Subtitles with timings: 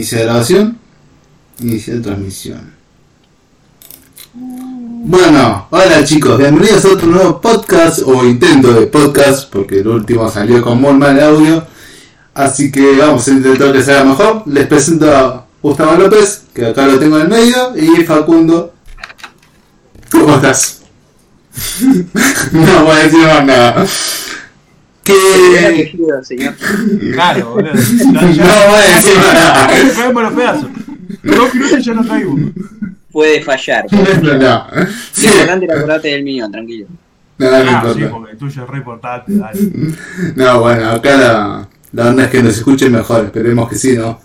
[0.00, 0.78] Inicia grabación.
[1.58, 2.72] Inicia transmisión.
[4.32, 10.30] Bueno, hola chicos, bienvenidos a otro nuevo podcast o intento de podcast, porque el último
[10.30, 11.66] salió con muy mal audio.
[12.32, 14.42] Así que vamos a intentar que sea mejor.
[14.46, 18.72] Les presento a Gustavo López, que acá lo tengo en el medio, y Facundo.
[20.10, 20.80] ¿Cómo estás?
[22.52, 23.86] no voy a decir más nada.
[25.04, 25.92] Que...
[26.22, 26.54] señor.
[27.12, 27.72] Claro, boludo.
[28.12, 29.70] No voy a decir más nada.
[29.96, 30.70] Caemos los pedazos.
[31.22, 32.36] Dos minutos y ya no caigo.
[33.12, 33.84] Puede fallar.
[34.22, 34.66] No, no.
[34.72, 35.26] Lo Sí.
[35.26, 36.86] importante es acordarte del mío, tranquilo.
[37.38, 39.60] No, no Ah, sí, porque el tuyo es re importante, dale.
[40.36, 44.20] No, bueno, acá la, la onda es que nos escuchen mejor, esperemos que sí, ¿no?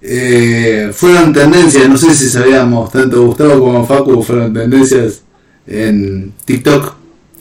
[0.00, 5.22] Eh, fueron tendencias, no sé si sabíamos, tanto Gustavo como Facu fueron tendencias
[5.66, 6.94] en TikTok.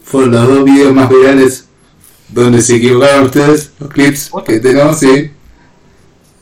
[0.03, 1.67] Fueron los dos videos más virales
[2.31, 5.31] donde se equivocaron ustedes, los clips que tenemos, sí.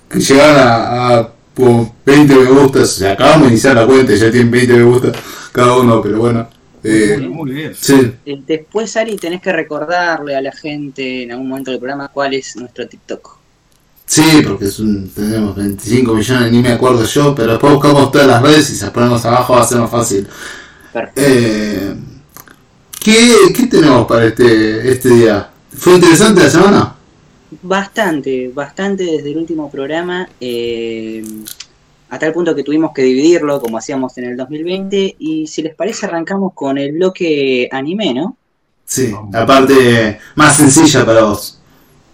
[0.09, 4.13] Que llegaron a, a como 20 me gustas, o sea, acabamos de iniciar la cuenta
[4.13, 5.17] y ya tienen 20 me gustas
[5.51, 6.47] cada uno, pero bueno.
[6.83, 7.77] Eh, Muy, muy bien.
[7.79, 12.09] sí, Eh, Después, Ari, tenés que recordarle a la gente en algún momento del programa
[12.09, 13.37] cuál es nuestro TikTok.
[14.05, 18.27] Sí, porque es un, tenemos 25 millones, ni me acuerdo yo, pero después buscamos todas
[18.27, 20.27] las redes y se las ponemos abajo, va a ser más fácil.
[20.91, 21.21] Perfecto.
[21.21, 21.95] Eh,
[22.99, 25.49] ¿qué, ¿Qué tenemos para este, este día?
[25.73, 26.95] ¿Fue interesante la semana?
[27.61, 31.23] Bastante, bastante desde el último programa, eh,
[32.09, 35.75] a tal punto que tuvimos que dividirlo como hacíamos en el 2020 y si les
[35.75, 38.37] parece arrancamos con el bloque anime, ¿no?
[38.85, 41.59] Sí, la parte más sencilla para vos.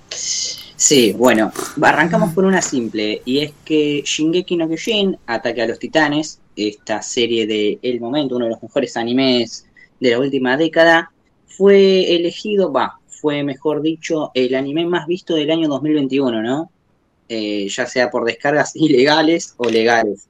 [0.09, 1.51] Sí, bueno,
[1.81, 7.01] arrancamos por una simple, y es que Shingeki no Kyojin, Ataque a los Titanes, esta
[7.01, 9.65] serie de El Momento, uno de los mejores animes
[9.99, 11.11] de la última década,
[11.47, 16.69] fue elegido, va, fue mejor dicho, el anime más visto del año 2021, ¿no?
[17.29, 20.27] Eh, ya sea por descargas ilegales o legales.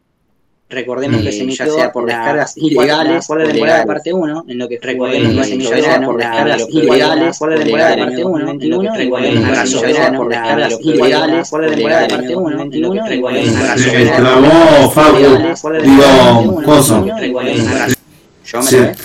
[0.70, 1.24] Recordemos Mm.
[1.24, 3.78] que se Eh, emitió ya sea por la descargas cuarta- ilegales la o cuarta temporada
[3.80, 3.86] legales.
[3.88, 6.62] parte 1, en lo que Recordemos recordemos que que se se emitió emitió por descargas
[6.70, 11.54] ilegales temporada la- parte 1, en lo que recordemos que se emitió por descargas ilegales
[11.54, 14.92] o la- temporada parte 1, en lo que recordemos que Se se me emitió trabó,
[14.92, 15.18] Facu.
[15.18, 17.06] Digo, Coso.
[17.06, 18.76] Yo me Sí.
[18.76, 18.96] trabé.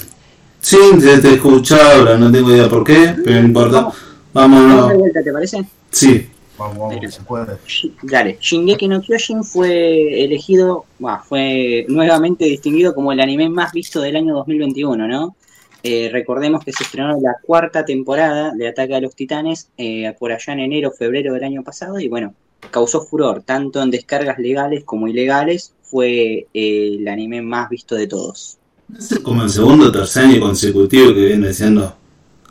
[0.61, 3.89] Sí, te, te he escuchado, ahora no tengo idea por qué, pero no importa.
[4.33, 5.65] Vamos vuelta, ¿te parece?
[5.91, 7.57] Sí, Vamos, vamos, que se puede.
[8.03, 14.01] Dale, Shingeki no Kyojin fue elegido, bah, fue nuevamente distinguido como el anime más visto
[14.01, 15.37] del año 2021, ¿no?
[15.85, 20.33] Eh, recordemos que se estrenó la cuarta temporada de Ataque a los Titanes eh, por
[20.33, 22.35] allá en enero, febrero del año pasado y bueno,
[22.73, 28.09] causó furor tanto en descargas legales como ilegales, fue eh, el anime más visto de
[28.09, 28.58] todos.
[28.97, 31.97] Es como el segundo o tercer año consecutivo que viene siendo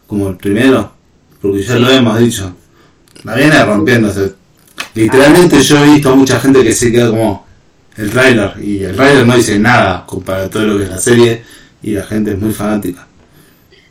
[0.06, 0.92] como el primero,
[1.42, 2.56] porque ya lo hemos dicho.
[3.24, 3.56] La viene
[4.12, 4.30] sea,
[4.94, 7.46] literalmente yo he visto mucha gente que se queda como
[7.98, 11.00] el trailer y el trailer no dice nada comparado a todo lo que es la
[11.00, 11.42] serie
[11.82, 13.08] y la gente es muy fanática.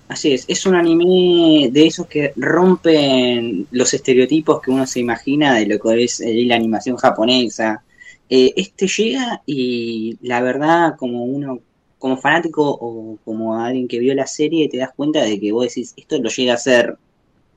[0.09, 5.57] Así es, es un anime de esos que rompen los estereotipos que uno se imagina
[5.57, 7.83] de lo que es eh, la animación japonesa.
[8.31, 11.61] Eh, este llega y la verdad, como uno,
[12.07, 15.65] como fanático o como alguien que vio la serie, te das cuenta de que vos
[15.65, 16.97] decís, esto lo llega a hacer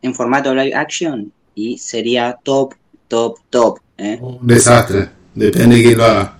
[0.02, 2.74] en formato live action y sería top,
[3.08, 3.78] top, top.
[4.00, 4.18] ¿eh?
[4.20, 6.40] Un desastre, depende de quién lo haga.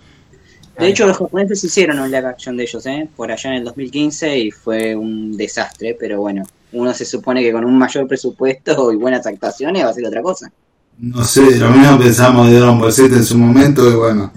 [0.80, 3.08] De hecho, los japoneses hicieron un live action de ellos, ¿eh?
[3.16, 7.52] por allá en el 2015 y fue un desastre, pero bueno, uno se supone que
[7.52, 10.52] con un mayor presupuesto y buenas actuaciones va a ser otra cosa.
[10.98, 14.34] No sé, lo mismo pensamos de Dragon Ball Z en su momento y bueno.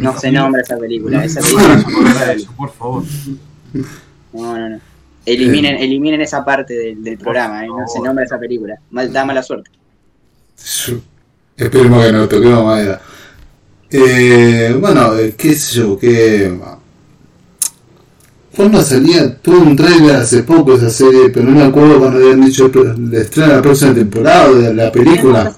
[0.00, 3.04] No se nombra esa película, esa película eso, por favor.
[4.32, 4.80] no, no, no.
[5.26, 7.68] Eliminen, eliminen esa parte del, del programa, ¿eh?
[7.68, 8.78] no se nombra esa película.
[8.90, 9.70] Mal, da mala suerte.
[11.56, 13.00] Esperemos que no toquemos madera.
[13.90, 16.58] Eh, bueno, eh, qué sé yo, que...
[18.54, 19.36] ¿Cuándo salía?
[19.40, 23.14] Tuvo un trailer hace poco esa serie, pero no me acuerdo cuando habían dicho el
[23.14, 25.52] estreno de la próxima temporada de la película.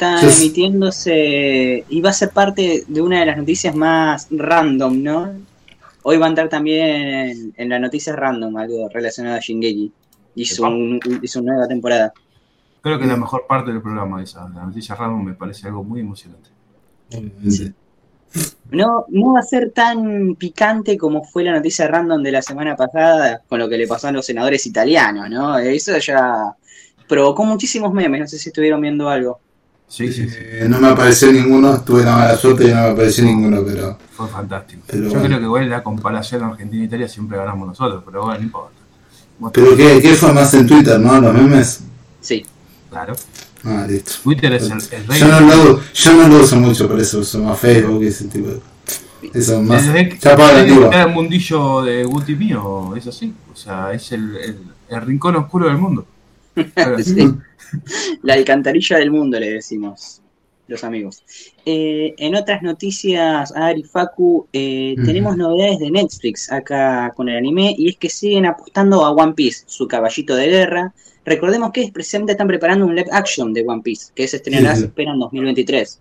[0.00, 5.30] Está emitiéndose y va a ser parte de una de las noticias más random, ¿no?
[6.04, 9.92] Hoy va a entrar también en, en las noticias random algo relacionado a Shingeki
[10.36, 12.14] y su, y su nueva temporada.
[12.80, 14.48] Creo que es la mejor parte del programa esa.
[14.48, 16.48] La noticia random me parece algo muy emocionante.
[18.70, 22.74] No, no va a ser tan picante como fue la noticia random de la semana
[22.74, 25.58] pasada con lo que le pasó a los senadores italianos, ¿no?
[25.58, 26.56] Eso ya
[27.06, 29.40] provocó muchísimos memes, no sé si estuvieron viendo algo.
[29.90, 30.36] Sí, sí, sí.
[30.38, 33.98] Eh, no me apareció ninguno, tuve la mala suerte y no me apareció ninguno, pero...
[34.12, 34.82] Fue fantástico.
[34.86, 35.24] Pero Yo bueno.
[35.26, 38.76] creo que igual la comparación Argentina-Italia siempre ganamos nosotros, pero bueno, no importa.
[39.52, 41.20] Pero ¿qué, qué fue más en Twitter, no?
[41.20, 41.80] Los memes.
[42.20, 42.46] Sí,
[42.88, 43.14] Claro.
[43.64, 44.12] Ah, listo.
[44.22, 45.20] Twitter es el, el rey.
[45.20, 48.24] Yo no, lo, yo no lo uso mucho, por eso uso más Facebook y ese
[48.28, 48.60] tipo de
[49.34, 49.84] Eso más.
[50.20, 53.34] Ya para el mundillo de Guti mío, es así.
[53.52, 54.58] O sea, es el, el,
[54.88, 56.06] el rincón oscuro del mundo.
[57.02, 57.28] Sí.
[58.22, 60.20] La alcantarilla del mundo, le decimos
[60.70, 61.22] los amigos.
[61.66, 67.74] Eh, en otras noticias, Ari Facu, eh, tenemos novedades de Netflix acá con el anime
[67.76, 70.94] y es que siguen apostando a One Piece, su caballito de guerra.
[71.24, 74.82] Recordemos que precisamente están preparando un live action de One Piece, que se estrenará, Sí,
[74.82, 76.00] se espera, en 2023.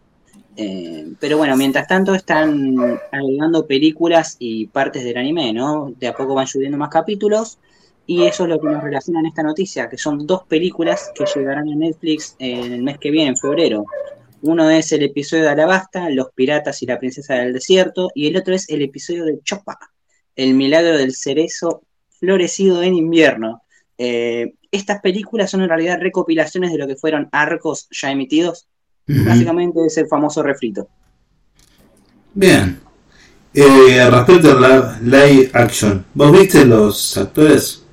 [0.55, 2.77] Eh, pero bueno, mientras tanto están
[3.11, 5.93] agregando películas y partes del anime, ¿no?
[5.99, 7.57] De a poco van subiendo más capítulos.
[8.09, 11.25] Y eso es lo que nos relaciona en esta noticia, que son dos películas que
[11.25, 13.85] llegarán a Netflix en el mes que viene, en febrero.
[14.41, 18.35] Uno es el episodio de Alabasta, Los Piratas y la Princesa del Desierto, y el
[18.35, 19.77] otro es el episodio de Chopa,
[20.35, 21.83] El Milagro del Cerezo
[22.19, 23.61] Florecido en Invierno.
[23.95, 28.67] Eh, estas películas son en realidad recopilaciones de lo que fueron arcos ya emitidos.
[29.05, 30.87] Básicamente es el famoso refrito.
[32.33, 32.79] Bien.
[33.53, 37.83] Eh, respecto a la live action, ¿vos viste los actores?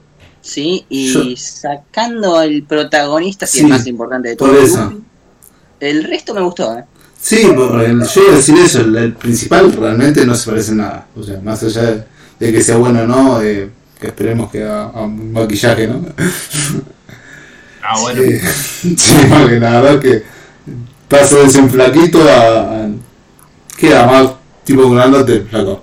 [0.46, 4.92] Sí, y Yo- sacando el protagonista, si Sí, es más importante de todo, por eso.
[5.80, 6.78] El resto me gustó.
[6.78, 6.84] ¿eh?
[7.20, 10.70] Sí, por el- yo iba a decir eso, el, el principal realmente no se parece
[10.70, 11.06] en nada.
[11.16, 12.04] O sea, más allá de,
[12.38, 13.68] de que sea bueno o no, eh,
[14.00, 16.04] que esperemos que haga haga un maquillaje, ¿no?
[17.82, 18.22] Ah, bueno.
[18.22, 18.40] Eh,
[18.96, 20.22] sí, porque la verdad que
[21.08, 22.88] pasa de ser un flaquito a, a-
[23.76, 24.30] queda más
[24.64, 25.82] tipo grandote, flaco.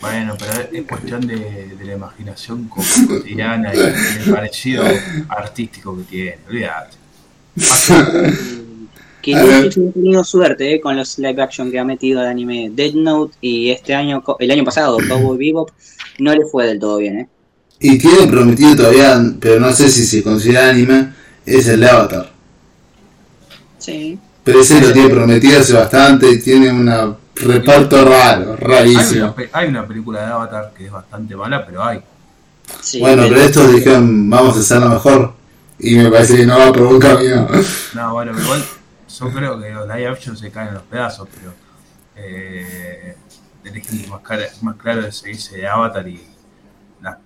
[0.00, 4.84] Bueno, pero es cuestión de, de la imaginación co- cotidiana y del parecido
[5.28, 6.38] artístico que tiene.
[6.48, 6.96] Olvídate.
[9.20, 12.70] Que no ha tenido suerte eh, con los live action que ha metido de anime
[12.72, 15.70] Dead Note y este año, co- el año pasado, Cowboy Bebop,
[16.20, 17.18] no le fue del todo bien.
[17.20, 17.28] ¿eh?
[17.80, 21.12] Y tiene prometido todavía, pero no sé si se considera anime,
[21.44, 22.30] es el de Avatar.
[23.78, 24.16] Sí.
[24.44, 26.88] Pero ese lo tiene prometido hace bastante y tiene un
[27.42, 29.34] reparto raro, Hay rarísimo.
[29.36, 32.02] una, hay una película de Avatar que es bastante mala, pero hay.
[32.80, 35.34] sí Bueno, pero estos dijeron, vamos a hacerlo mejor.
[35.80, 37.46] Y me parece que no va por buen camino.
[37.94, 38.64] No, bueno, pero igual
[39.08, 41.52] yo creo que los live action se caen en los pedazos, pero
[42.16, 43.16] eh,
[43.64, 46.20] el ejemplo más, cara- más claro es ese de Avatar y
[47.00, 47.18] la-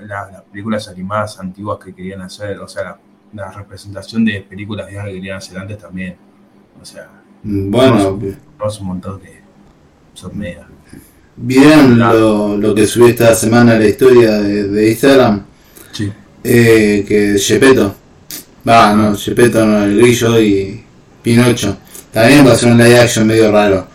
[0.00, 2.98] la- las películas animadas antiguas que querían hacer, o sea, la,
[3.46, 6.16] la representación de películas viejas que querían hacer antes también.
[6.80, 7.08] O sea,
[7.42, 9.37] Bueno, tenemos un montón que
[11.36, 15.44] ¿vieron lo, lo que subí esta semana la historia de, de Instagram?
[15.92, 16.12] Sí.
[16.44, 17.94] Eh, que Gepetto,
[18.68, 20.82] va, no, Gepetto no, el grillo y
[21.22, 21.76] Pinocho.
[22.12, 23.86] También va a ser un live action medio raro.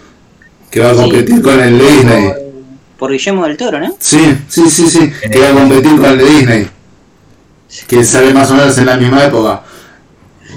[0.70, 1.02] Que va a Sí.
[1.02, 2.28] competir con el de Disney.
[2.28, 2.42] Por,
[2.98, 3.96] por Guillermo del Toro, ¿no?
[4.00, 6.68] Sí, sí, sí, sí, que va a competir con el de Disney.
[7.88, 9.64] Que sale más o menos en la misma época.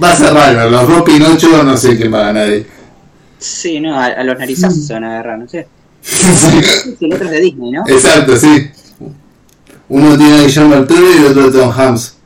[0.03, 2.67] Va a ser raro, los dos Pinocho no sé quién va a ganar ahí.
[3.39, 5.67] Sí, no, a, a los narizazos se van a agarrar, no sé.
[6.01, 7.85] Sí, el otro es de Disney, ¿no?
[7.87, 8.71] Exacto, sí.
[9.89, 12.17] Uno tiene a Guillermo Toro y el otro Tom Hams.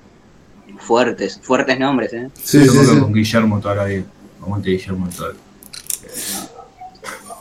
[0.78, 2.28] Fuertes, fuertes nombres, ¿eh?
[2.42, 3.00] Sí, Yo sí, creo sí.
[3.00, 4.02] con Guillermo toda la vida.
[4.42, 5.34] Aguante Guillermo Toro.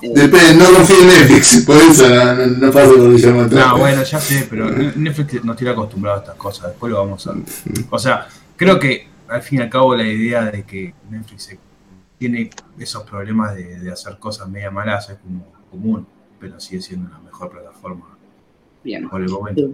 [0.01, 3.67] Eh, Depende, no confío en Netflix, por eso no, no, no paso por Guillermo Toro.
[3.67, 6.67] No, bueno, ya sé, pero Netflix nos tiene acostumbrado a estas cosas.
[6.69, 7.33] Después lo vamos a.
[7.89, 11.59] O sea, creo que al fin y al cabo la idea de que Netflix se-
[12.19, 16.05] tiene esos problemas de, de hacer cosas media malas es como común,
[16.39, 18.05] pero sigue siendo la mejor plataforma
[18.83, 19.09] bien.
[19.09, 19.69] por el momento.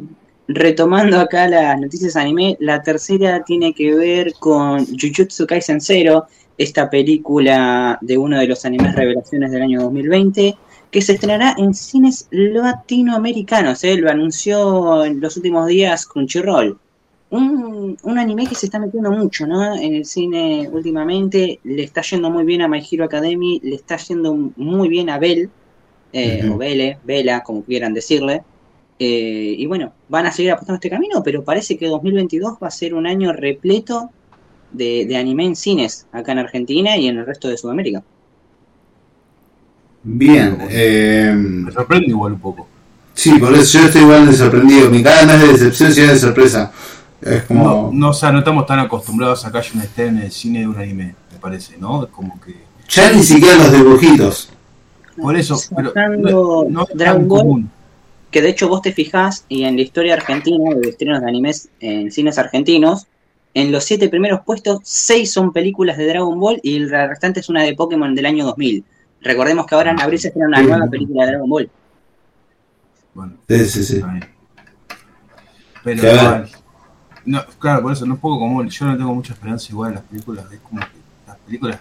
[0.47, 6.89] Retomando acá las noticias anime, la tercera tiene que ver con Jujutsu Kaisen Zero, esta
[6.89, 10.55] película de uno de los animes revelaciones del año 2020,
[10.91, 13.83] que se estrenará en cines latinoamericanos.
[13.83, 13.97] ¿eh?
[13.97, 16.77] Lo anunció en los últimos días Crunchyroll.
[17.31, 19.75] Un, un anime que se está metiendo mucho ¿no?
[19.75, 21.59] en el cine últimamente.
[21.63, 25.17] Le está yendo muy bien a My Hero Academy, le está yendo muy bien a
[25.19, 25.49] Bell,
[26.13, 28.43] eh, o Belle, Vela, como quieran decirle.
[28.99, 32.71] Eh, y bueno, van a seguir apostando este camino, pero parece que 2022 va a
[32.71, 34.09] ser un año repleto
[34.71, 38.03] de, de anime en cines acá en Argentina y en el resto de Sudamérica.
[40.03, 42.67] Bien, eh, Me sorprende igual un poco.
[43.13, 44.89] sí, por eso yo estoy igual de sorprendido.
[44.89, 46.71] Mi cara no es de decepción, sino de sorpresa.
[47.25, 47.89] Es No, como.
[47.93, 50.59] no, o sea, no estamos tan acostumbrados a que haya una esté en el cine
[50.59, 52.03] de un anime, me parece, ¿no?
[52.05, 52.55] Es como que.
[52.87, 54.51] Ya ni siquiera los dibujitos.
[55.19, 57.71] Por eso, pero no, no es tan Dragon Ball, común.
[58.29, 61.69] que de hecho vos te fijás y en la historia argentina de estrenos de animes
[61.79, 63.07] en cines argentinos,
[63.55, 67.47] en los siete primeros puestos, seis son películas de Dragon Ball y el restante es
[67.49, 68.83] una de Pokémon del año 2000.
[69.21, 70.65] Recordemos que ahora en abril se estrena una Sí.
[70.67, 71.69] nueva película de Dragon Ball.
[73.13, 74.01] Bueno, Sí, sí, sí.
[75.83, 76.21] Pero Que a ver.
[76.21, 76.49] igual,
[77.25, 78.69] no, claro, por eso no es poco común.
[78.69, 80.45] Yo no tengo mucha esperanza igual en las películas.
[80.51, 80.87] Es como que
[81.27, 81.79] las películas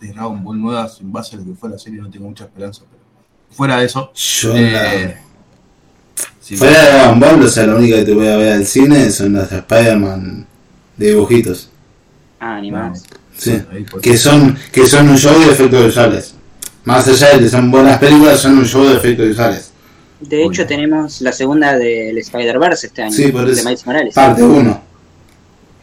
[0.00, 2.44] de Dragon Ball nuevas en base a lo que fue la serie no tengo mucha
[2.44, 3.02] esperanza, pero
[3.50, 6.56] fuera de eso, Yo eh, la...
[6.56, 9.10] Fuera de Dragon Ball, o sea, la única que te voy a ver al cine
[9.10, 10.46] son las de Spider-Man
[10.96, 11.70] de dibujitos.
[12.40, 13.04] Ah, animadas.
[13.36, 13.62] Sí.
[14.02, 16.34] Que son, que son un show de efectos visuales.
[16.84, 19.69] Más allá de que son buenas películas, son un show de efectos visuales.
[20.20, 20.68] De hecho, Uy.
[20.68, 23.64] tenemos la segunda del Spider-Verse este año, Sí, por de eso.
[23.64, 24.14] Miles Morales.
[24.14, 24.82] Parte 1.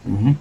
[0.06, 0.36] Ujú.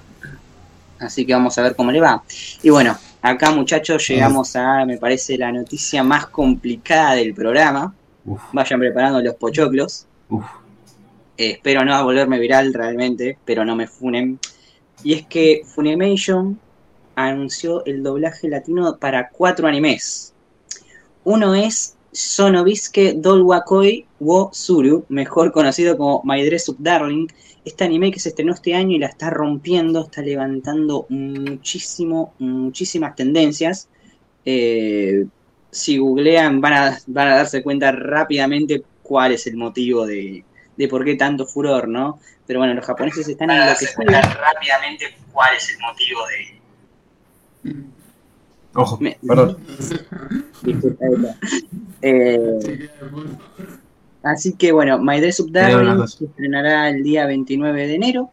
[0.99, 2.23] Así que vamos a ver cómo le va.
[2.63, 7.93] Y bueno, acá muchachos llegamos a, me parece, la noticia más complicada del programa.
[8.25, 10.05] Uf, Vayan preparando los pochoclos.
[10.29, 10.45] uf.
[11.39, 14.39] Eh, espero no volverme viral realmente, pero no me funen.
[15.03, 16.59] Y es que Funimation
[17.15, 20.33] anunció el doblaje latino para cuatro animes.
[21.23, 27.27] Uno es Sonobisuke Dolwakoi wo Suru, mejor conocido como My Dress Up Darling.
[27.65, 33.15] Este anime que se estrenó este año y la está rompiendo, está levantando muchísimo, muchísimas
[33.15, 33.89] tendencias.
[34.45, 35.25] Eh,
[35.69, 40.43] si googlean van a, van a darse cuenta rápidamente cuál es el motivo de,
[40.77, 42.19] de por qué tanto furor, ¿no?
[42.45, 44.05] Pero bueno, los japoneses están enloquecidos.
[44.05, 47.87] rápidamente cuál es el motivo de...
[48.79, 49.57] Ojo, Me- perdón.
[50.63, 51.05] Disculpa.
[52.01, 52.89] Eh,
[54.23, 58.29] así que bueno, My Dress Up Darling se estrenará el día 29 de enero.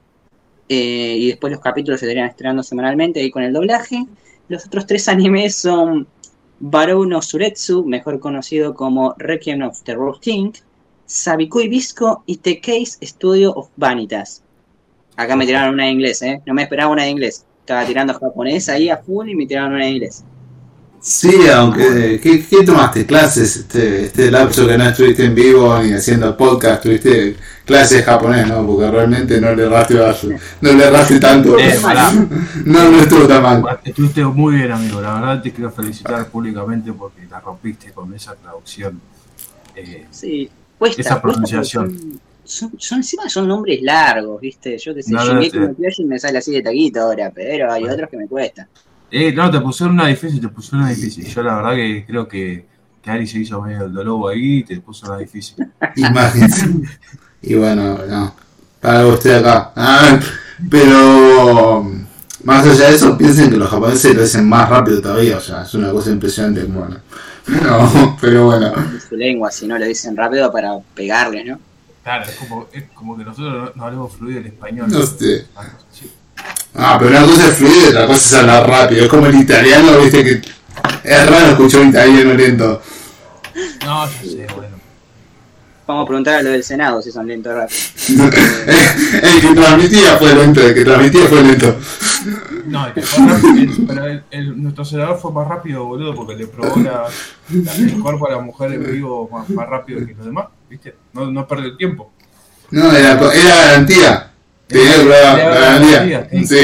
[0.68, 4.04] eh, y después los capítulos se estarían estrenando semanalmente ahí con el doblaje.
[4.48, 6.06] Los otros tres animes son
[6.60, 10.52] Barou no Suretsu, mejor conocido como Requiem of the Road King,
[11.06, 14.42] Sabikui Bisco y The Case Studio of Vanitas.
[15.16, 16.40] Acá me tiraron una de inglés, ¿eh?
[16.46, 17.44] No me esperaba una de inglés.
[17.60, 20.24] Estaba tirando japonés ahí a full y me tiraron una de inglés.
[21.06, 22.18] Sí, aunque.
[22.22, 23.04] ¿Qué, qué tomaste?
[23.04, 23.56] ¿Clases?
[23.56, 28.66] Este, este lapso que no estuviste en vivo ni haciendo podcast, tuviste clases japonés, ¿no?
[28.66, 29.96] Porque realmente no le erraste,
[30.62, 31.58] no le erraste tanto.
[31.58, 31.78] Eh.
[32.64, 33.80] No, no estuvo tan mal.
[33.84, 35.02] Estuviste muy bien, amigo.
[35.02, 38.98] La verdad te quiero felicitar públicamente porque la rompiste con esa traducción.
[39.76, 41.02] Eh, Sí, cuesta.
[41.02, 41.90] Esa pronunciación.
[41.98, 44.78] Son, son, son- encima son nombres largos, ¿viste?
[44.78, 45.58] Yo te sé, No, no, Shingeki
[46.02, 47.94] no me sale así de taquito ahora, pero hay Bueno.
[47.94, 48.66] otros que me cuesta.
[49.16, 51.24] Eh, no, te pusieron una difícil, te pusieron una difícil.
[51.24, 52.66] Yo la verdad que creo que,
[53.00, 55.54] que Ari se hizo medio el lobo ahí y te puso una difícil.
[55.96, 56.68] Imagínense.
[57.40, 58.34] Y bueno, no.
[58.80, 59.70] Para usted acá.
[59.76, 60.18] Ah,
[60.68, 61.88] pero.
[62.42, 65.36] Más allá de eso, piensen que los japoneses lo hacen más rápido todavía.
[65.36, 66.64] O sea, es una cosa impresionante.
[66.64, 66.96] Bueno.
[67.46, 68.72] No, pero bueno.
[68.76, 71.60] En su lengua, si no lo dicen rápido para pegarle, ¿no?
[72.02, 74.88] Claro, es como, es como que nosotros no, no hablemos fluido el español.
[74.90, 75.46] No sé.
[76.74, 79.04] Ah, pero una cosa es fluido y otra cosa es hablar rápido.
[79.04, 80.42] Es como el italiano, viste que.
[81.04, 82.82] Es raro escuchar un italiano lento.
[83.84, 84.74] No, yo sé, bueno.
[85.86, 87.78] Vamos a preguntar a lo del Senado si son lentos rápido.
[89.22, 91.76] el que transmitía fue lento, el que transmitía fue lento.
[92.66, 96.14] No, el que fue rápido- el- pero el- el- nuestro senador fue más rápido, boludo,
[96.14, 97.04] porque le probó la,
[97.50, 100.94] la- el cuerpo a la mujer en vivo más, más rápido que los demás, ¿viste?
[101.12, 102.10] No, no perdió el tiempo.
[102.70, 104.30] No, era, era garantía.
[104.68, 106.56] Sí.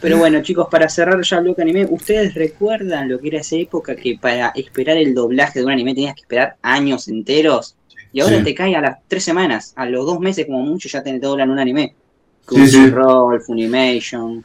[0.00, 3.56] Pero bueno, chicos, para cerrar ya el bloque anime, ¿ustedes recuerdan lo que era esa
[3.56, 7.76] época que para esperar el doblaje de un anime tenías que esperar años enteros?
[8.12, 8.44] Y ahora Sí.
[8.44, 11.50] te cae a las tres semanas, a los dos meses como mucho ya te doblan
[11.50, 11.94] un anime.
[12.48, 12.76] Sí, sí.
[12.78, 14.42] Crunchyroll, Funimation.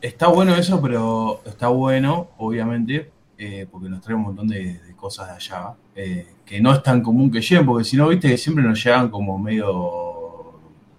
[0.00, 4.96] Está bueno eso, pero está bueno, obviamente, eh, porque nos trae un montón de, de
[4.96, 8.28] cosas de allá, eh, que no es tan común que lleguen, porque si no, viste
[8.28, 10.13] que siempre nos llegan como medio,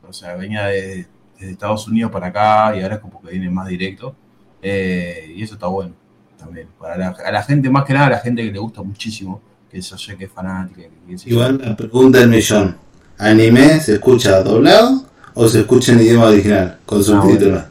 [0.07, 1.07] o sea, venía de,
[1.39, 4.15] desde Estados Unidos para acá y ahora es como que viene más directo,
[4.61, 5.93] eh, y eso está bueno
[6.37, 6.67] también.
[6.79, 9.41] Para la, a la gente, más que nada, a la gente que le gusta muchísimo,
[9.69, 11.29] que yo sé que es fanática, que, que sí.
[11.29, 12.77] Igual la pregunta del millón.
[13.17, 16.79] ¿Anime se escucha doblado o se escucha en idioma original?
[16.85, 17.63] Con subtítulos.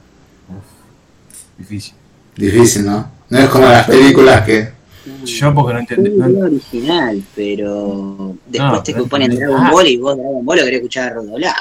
[1.58, 1.94] difícil.
[2.36, 3.10] Difícil, ¿no?
[3.28, 4.73] No es como las películas que...
[5.24, 6.10] Yo porque no Es entendí.
[6.18, 9.34] no- video original, pero después No, te pero ponen.
[9.36, 9.70] Dragon.
[9.70, 11.54] Ball y vos Dragon Ball lo querés escuchar doblado.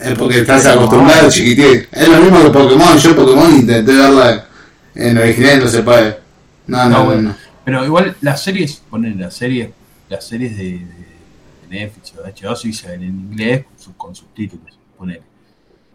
[0.00, 1.86] Es porque estás acostumbrado, chiquitín.
[1.92, 2.98] Es lo mismo que Pokémon.
[2.98, 4.46] Yo Pokémon intenté verla
[4.94, 6.18] en original y no se puede.
[6.66, 7.04] No, no, No, no.
[7.04, 7.22] bueno.
[7.30, 7.36] no.
[7.64, 9.70] Pero igual las series, ponen las series,
[10.08, 13.78] las series de, de, de Netflix o de HBO sí se ven en inglés con,
[13.78, 15.22] sub- con subtítulos, ponele.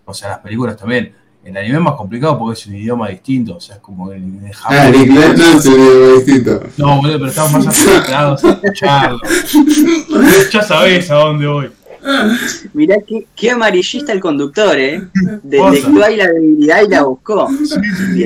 [0.05, 1.13] O sea, las películas también.
[1.43, 4.45] El anime es más complicado porque es un idioma distinto, o sea, es como en,
[4.45, 4.77] en Japón.
[4.79, 6.63] Ah, el inglés no es un idioma distinto.
[6.77, 9.19] No, boludo, pero estamos más acostumbrados a escucharlo.
[10.51, 11.69] ya sabés a dónde voy.
[12.73, 15.03] Mirá qué, qué amarillista el conductor, ¿eh?
[15.43, 17.47] Detectó ahí la debilidad y la buscó.
[17.49, 17.75] Sí, sí,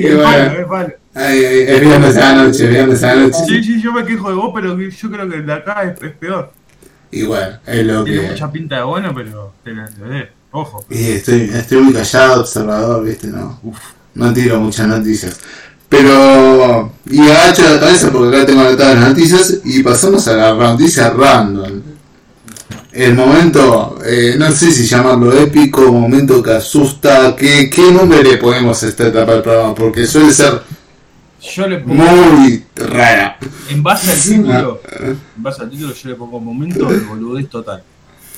[0.14, 0.22] bueno.
[0.22, 0.92] malo, es malo.
[1.14, 3.38] Ay, ay, es viernes a la noche, es viernes a la noche.
[3.48, 6.02] Sí, sí, yo me quejo de vos, pero yo creo que el de acá es,
[6.02, 6.52] es peor.
[7.10, 8.28] Y bueno, es lo Tiene que...
[8.28, 10.84] mucha pinta de bueno, pero te la te la- Ojo.
[10.88, 13.60] Y estoy, estoy muy callado, observador, viste, no.
[13.62, 13.76] Uf.
[14.14, 15.38] No tiro muchas noticias.
[15.90, 20.54] Pero, y agacho la cabeza porque acá tengo anotadas las noticias y pasamos a la
[20.54, 21.82] noticia random.
[22.90, 28.38] El momento, eh, no sé si llamarlo épico, momento que asusta, ¿qué, qué nombre le
[28.38, 29.74] ponemos a esta etapa del programa?
[29.74, 30.62] Porque suele ser
[31.54, 33.36] Yo le pongo, muy rara.
[33.68, 37.82] en base al título, en base al título yo le pongo momento de boludez total,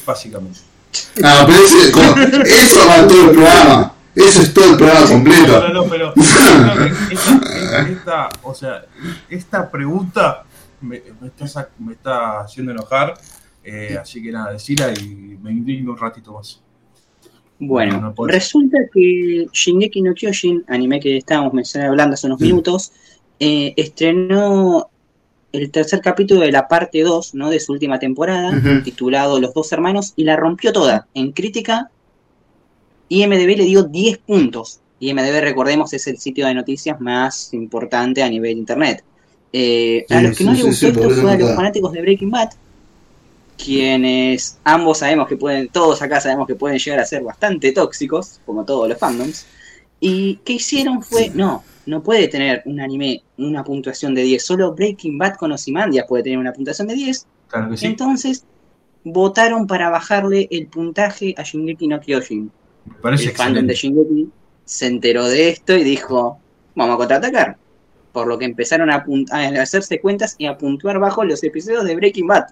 [0.05, 0.59] básicamente.
[1.23, 3.95] Ah, pero ese- como- eso va todo el programa.
[4.15, 5.61] Eso es todo el programa No, completo.
[5.69, 6.13] no, no, pero
[7.11, 8.85] esta, esta- o sea,
[9.29, 10.45] esta pregunta
[10.81, 13.15] me, me está, sac- me está haciendo enojar,
[13.63, 16.61] eh, así que nada, decila y me indigno un ratito más.
[17.61, 22.41] Bueno, No, no resulta que Shingeki no Kyojin, anime que estábamos mencionando hablando hace unos
[22.41, 22.93] minutos,
[23.41, 24.89] eh, estrenó
[25.53, 27.51] el tercer capítulo de la parte 2 ¿no?
[27.51, 31.09] de su última temporada, titulado Los dos hermanos, y la rompió toda.
[31.15, 31.91] En crítica,
[33.09, 34.81] IMDB le dio 10 puntos.
[35.01, 39.03] IMDB, recordemos, es el sitio de noticias más importante a nivel internet.
[39.53, 42.31] Eh, a los que no les gustó sí, esto fue a los fanáticos de Breaking
[42.31, 42.51] Bad,
[43.57, 48.41] quienes ambos sabemos que pueden, todos acá sabemos que pueden llegar a ser bastante tóxicos,
[48.45, 49.47] como todos los fandoms.
[50.01, 54.75] Y qué hicieron fue, no, no puede tener un anime una puntuación de 10, solo
[54.75, 57.27] Breaking Bad con Ozymandias puede tener una puntuación de 10.
[57.49, 57.87] Claro que sí.
[57.87, 58.45] Entonces
[59.05, 62.53] votaron para bajarle el puntaje a Shingeki no Kyojin.
[62.85, 63.75] Me parece el fandom de.
[63.75, 64.29] Shingeki
[64.67, 66.39] se enteró de esto y dijo,
[66.75, 67.57] vamos a contraatacar.
[68.13, 69.05] Por lo que empezaron a
[69.61, 72.49] hacerse cuentas y a puntuar bajo los episodios de Breaking Bad.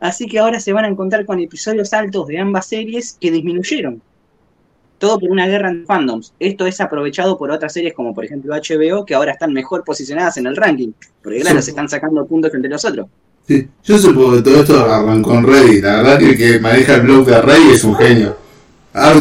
[0.00, 4.02] Así que ahora se van a encontrar con episodios altos de ambas series que disminuyeron.
[5.00, 6.32] Todo por una guerra en fandoms.
[6.38, 10.36] Esto es aprovechado por otras series como por ejemplo HBO que ahora están mejor posicionadas
[10.36, 10.92] en el ranking.
[11.22, 11.64] Porque claro, Sí.
[11.64, 13.06] se están sacando puntos entre los otros.
[13.48, 15.82] Sí, yo supongo que todo esto arrancó en Reddit.
[15.82, 18.36] La verdad que el que maneja el blog de Reddit es un genio.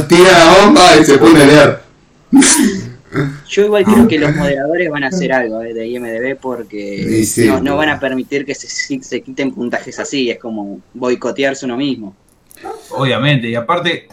[0.07, 1.79] Tira la bomba y se pone a leer.
[3.47, 7.47] Yo igual creo que los moderadores van a hacer algo eh, de IMDB porque sí,
[7.47, 8.67] no, no van a permitir que se,
[9.01, 12.15] se quiten puntajes así, es como boicotearse uno mismo.
[12.91, 14.07] Obviamente, y aparte,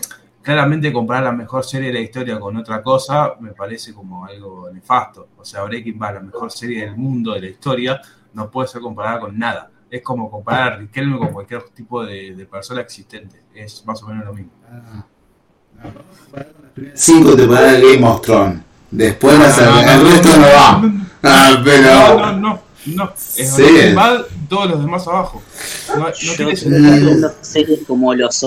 [0.46, 4.70] claramente comparar la mejor serie de la historia con otra cosa me parece como algo
[4.72, 5.26] nefasto.
[5.37, 8.00] O sea, Breaking Bad, la mejor serie del mundo de la historia,
[8.32, 9.68] no puede ser comparada con nada.
[9.90, 13.42] Es como comparar a Riquelme con cualquier tipo de, de persona existente.
[13.56, 14.52] Es más o menos lo mismo.
[16.94, 18.61] Cinco temporadas de Game of Thrones.
[18.90, 20.78] Después las No, no, el no, resto no, no no, va.
[20.80, 22.18] no, Ah, No, pero.
[22.18, 23.12] no, no, no.
[23.14, 23.62] Es Sí.
[23.62, 25.42] Breaking Bad, todos los demás abajo.
[25.88, 27.06] No, no Yo tiene estoy sentido.
[27.06, 28.46] viendo series como Los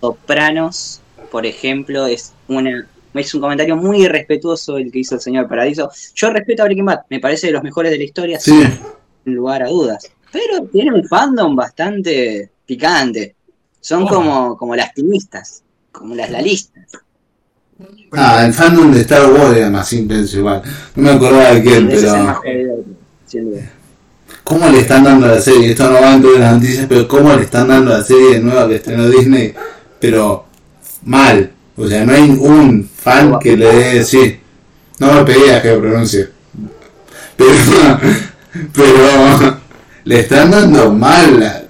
[0.00, 1.00] Sopranos,
[1.32, 5.90] por ejemplo, es una es un comentario muy irrespetuoso el que hizo el señor Paradiso.
[6.14, 8.62] Yo respeto a Breaking Bad, me parece de los mejores de la historia, Sí.
[9.24, 10.10] sin lugar a dudas.
[10.30, 13.34] Pero tiene un fandom bastante picante.
[13.80, 14.08] Son Oh.
[14.08, 16.84] como, como las timistas, como las lalistas.
[18.12, 20.62] Ah, el fandom de Star Wars era más intenso igual.
[20.96, 22.34] No me acordaba de quién, pero.
[22.34, 22.74] jodido,
[23.26, 23.70] sin duda.
[24.44, 25.70] ¿Cómo le están dando a la serie?
[25.70, 28.38] Esto no va dentro de las noticias, pero ¿cómo le están dando a la serie
[28.40, 29.52] nueva que estrenó Disney?
[30.00, 30.46] Pero
[31.04, 31.50] mal.
[31.76, 34.04] O sea, no hay un fan que le dé.
[34.04, 34.38] Sí.
[34.98, 36.28] No me pedí a que lo pronuncie.
[37.36, 37.98] Pero.
[38.74, 39.62] Pero.
[40.04, 41.68] Le están dando mal.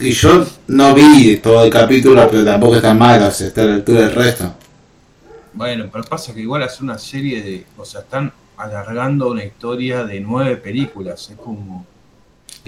[0.00, 3.22] Y yo no vi todo el capítulo, pero tampoco está mal.
[3.22, 4.54] O sea, está a la altura del resto.
[5.52, 7.66] Bueno, pero pasa que igual hacer una serie de.
[7.76, 11.30] O sea, están alargando una historia de nueve películas.
[11.30, 11.86] Es como.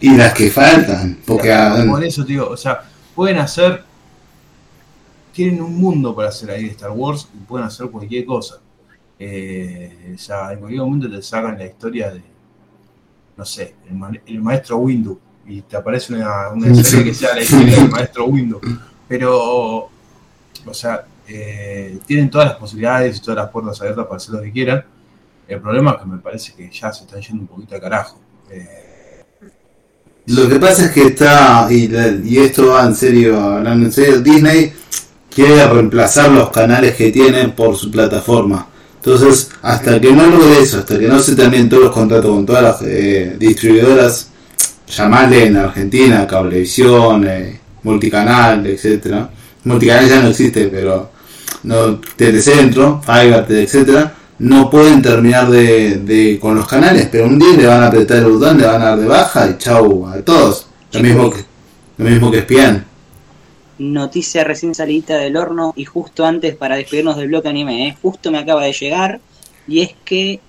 [0.00, 1.18] Y las que faltan.
[1.26, 1.54] Porque.
[1.88, 2.82] Por eso, tío, o sea,
[3.14, 3.87] pueden hacer.
[5.38, 8.58] Tienen un mundo para hacer ahí de Star Wars y pueden hacer cualquier cosa.
[9.20, 12.20] Eh, sea, en cualquier momento te sacan la historia de.
[13.36, 15.16] No sé, el, ma- el maestro Windu.
[15.46, 18.60] Y te aparece una, una serie que sea la historia del maestro Windu.
[19.06, 19.88] Pero.
[20.66, 24.42] O sea, eh, tienen todas las posibilidades y todas las puertas abiertas para hacer lo
[24.42, 24.84] que quieran.
[25.46, 28.18] El problema es que me parece que ya se están yendo un poquito a carajo.
[28.50, 29.22] Eh,
[30.26, 34.72] Lo que pasa es que está, y, esto va en serio, hablando en serio, Disney
[35.46, 38.66] quiere reemplazar los canales que tienen por su plataforma.
[38.96, 42.44] Entonces, hasta que no logre eso, hasta que no se terminen todos los contratos con
[42.44, 44.28] todas las eh, distribuidoras,
[44.88, 49.30] llamarle en Argentina, Cablevisión, eh, Multicanal, etcétera
[49.64, 51.10] Multicanal ya no existe, pero
[51.62, 57.56] no, Telecentro, Fiverr, etcétera no pueden terminar de, de- con los canales, pero un día
[57.56, 60.16] le van a apretar el botón, le van a dar de baja y chau a
[60.22, 60.66] todos.
[60.92, 61.44] Lo mismo que,
[61.98, 62.84] lo mismo que Espian.
[63.78, 67.96] Noticia recién salida del horno y justo antes para despedirnos del bloque anime, ¿eh?
[68.02, 69.20] justo me acaba de llegar
[69.68, 70.40] y es que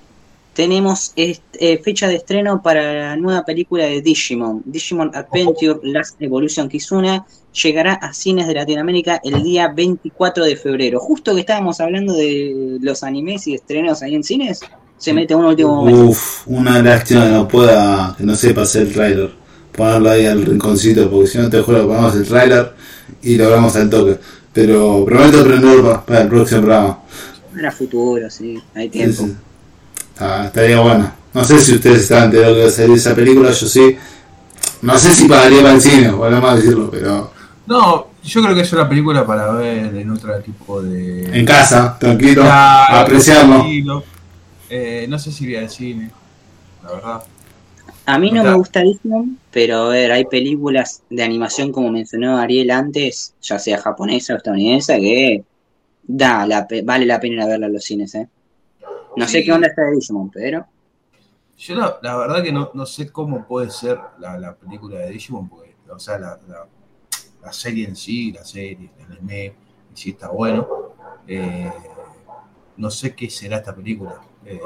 [0.54, 6.22] tenemos est- eh, fecha de estreno para la nueva película de Digimon, Digimon Adventure Last
[6.22, 7.26] Evolution Kizuna,
[7.64, 11.00] llegará a cines de Latinoamérica el día 24 de febrero.
[11.00, 14.60] Justo que estábamos hablando de los animes y estrenos ahí en cines,
[14.98, 16.06] se mete un último momento.
[16.06, 19.32] Uf, una lástima que no pueda, que no sepa hacer el trailer.
[19.72, 22.74] Ponerlo ahí al rinconcito, porque si no te juro que ponemos el trailer
[23.24, 24.18] y lo vemos al toque.
[24.54, 27.00] Pero prometo aprenderlo para el próximo programa.
[27.58, 29.24] Era futuro, sí, hay Sí, tiempo.
[29.26, 29.36] sí.
[30.14, 31.12] Está- estaría bueno.
[31.34, 33.98] No sé si ustedes estaban enterados que iba a salir esa película, yo sí.
[34.82, 37.32] No sé si pagaría para el cine, volvemos a decirlo, pero
[37.68, 41.24] No, yo creo que es una película para ver en otro tipo de.
[41.38, 43.56] en casa, tranquilo, Claro, apreciarlo.
[43.58, 44.04] tranquilo.
[44.70, 46.10] Eh, no sé si iría al cine,
[46.84, 47.22] la verdad.
[48.14, 52.38] A mí no me gusta Digimon, pero a ver, hay películas de animación, como mencionó
[52.38, 55.46] Ariel antes, ya sea japonesa o estadounidense, que
[56.04, 58.30] da la pe- vale la pena verla a los cines, ¿eh?
[59.16, 60.68] No sé qué onda está de Digimon, pero
[61.58, 65.10] Yo la, la verdad que no, no sé cómo puede ser la, la película de
[65.12, 69.56] Digimon, porque, o sea, la, la, serie en sí, la serie, el anime, en
[69.96, 70.68] sí está bueno.
[71.28, 71.70] Eh,
[72.78, 74.22] no sé qué será esta película.
[74.46, 74.60] Eh,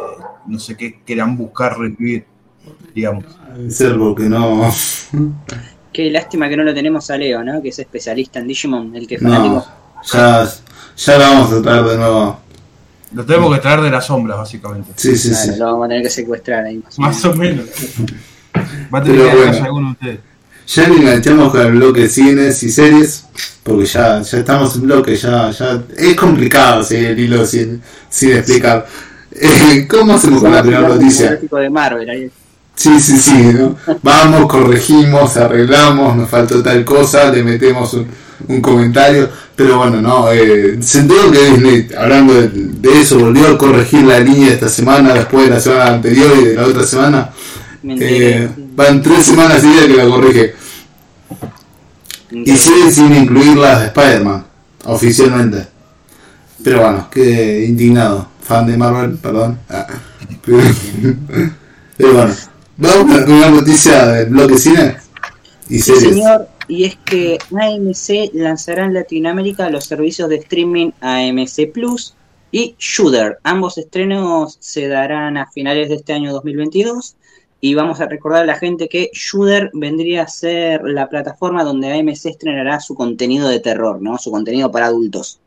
[0.48, 2.26] no sé qué querrán buscar revivir,
[2.94, 3.26] digamos.
[3.56, 4.72] Debe ser porque no.
[5.94, 7.62] qué lástima que no lo tenemos a Leo, ¿no?
[7.62, 9.68] Que es especialista en Digimon, el que es No, fanático.
[10.12, 10.48] ya,
[10.98, 12.40] ya lo vamos a traer de nuevo.
[13.14, 14.92] Lo tenemos que traer de las sombras, básicamente.
[14.96, 15.60] Sí, sí, Claro, sí.
[15.60, 16.78] lo vamos a tener que secuestrar ahí.
[16.78, 17.66] Más o Más o menos.
[18.94, 19.66] Va a Pero tener que ir a bueno.
[19.66, 20.20] alguno de ustedes.
[20.66, 23.26] Ya le enganchamos con el bloque de cines y series,
[23.64, 28.32] porque ya, ya estamos en bloque, ya, ya es complicado seguir el hilo sin, sin
[28.38, 28.88] explicar.
[29.32, 31.36] Eh, ¿Cómo hacemos con la primera noticia?
[31.36, 32.32] De Marvel, ahí.
[32.76, 33.76] Sí, sí, sí, ¿no?
[34.02, 38.08] Vamos, corregimos, arreglamos, nos faltó tal cosa, le metemos un,
[38.48, 44.04] un comentario, pero bueno, no, eh, que Disney, hablando de, de eso, volvió a corregir
[44.04, 47.30] la línea esta semana, después de la semana anterior y de la otra semana.
[47.84, 50.56] Eh, van tres semanas seguidas que la corrige.
[52.32, 54.46] Y siguen sin incluir las de Spider-Man,
[54.86, 55.68] oficialmente.
[56.64, 58.30] Pero bueno, qué indignado.
[58.42, 59.60] Fan de Marvel, perdón.
[59.70, 59.86] Ah,
[60.44, 60.60] Pero,
[61.98, 62.34] pero bueno,
[62.78, 64.98] vamos con una noticia del bloque cine
[65.70, 71.72] y Sí, señor, y es que AMC lanzará en Latinoamérica los servicios de streaming AMC
[71.74, 72.16] Plus
[72.52, 73.40] y Shudder.
[73.44, 77.16] Ambos estrenos se darán a finales de este año 2022.
[77.62, 81.94] Y vamos a recordar a la gente que Shudder vendría a ser la plataforma donde
[81.94, 84.18] AMC estrenará su contenido de terror, ¿no?
[84.18, 85.40] Su contenido para adultos.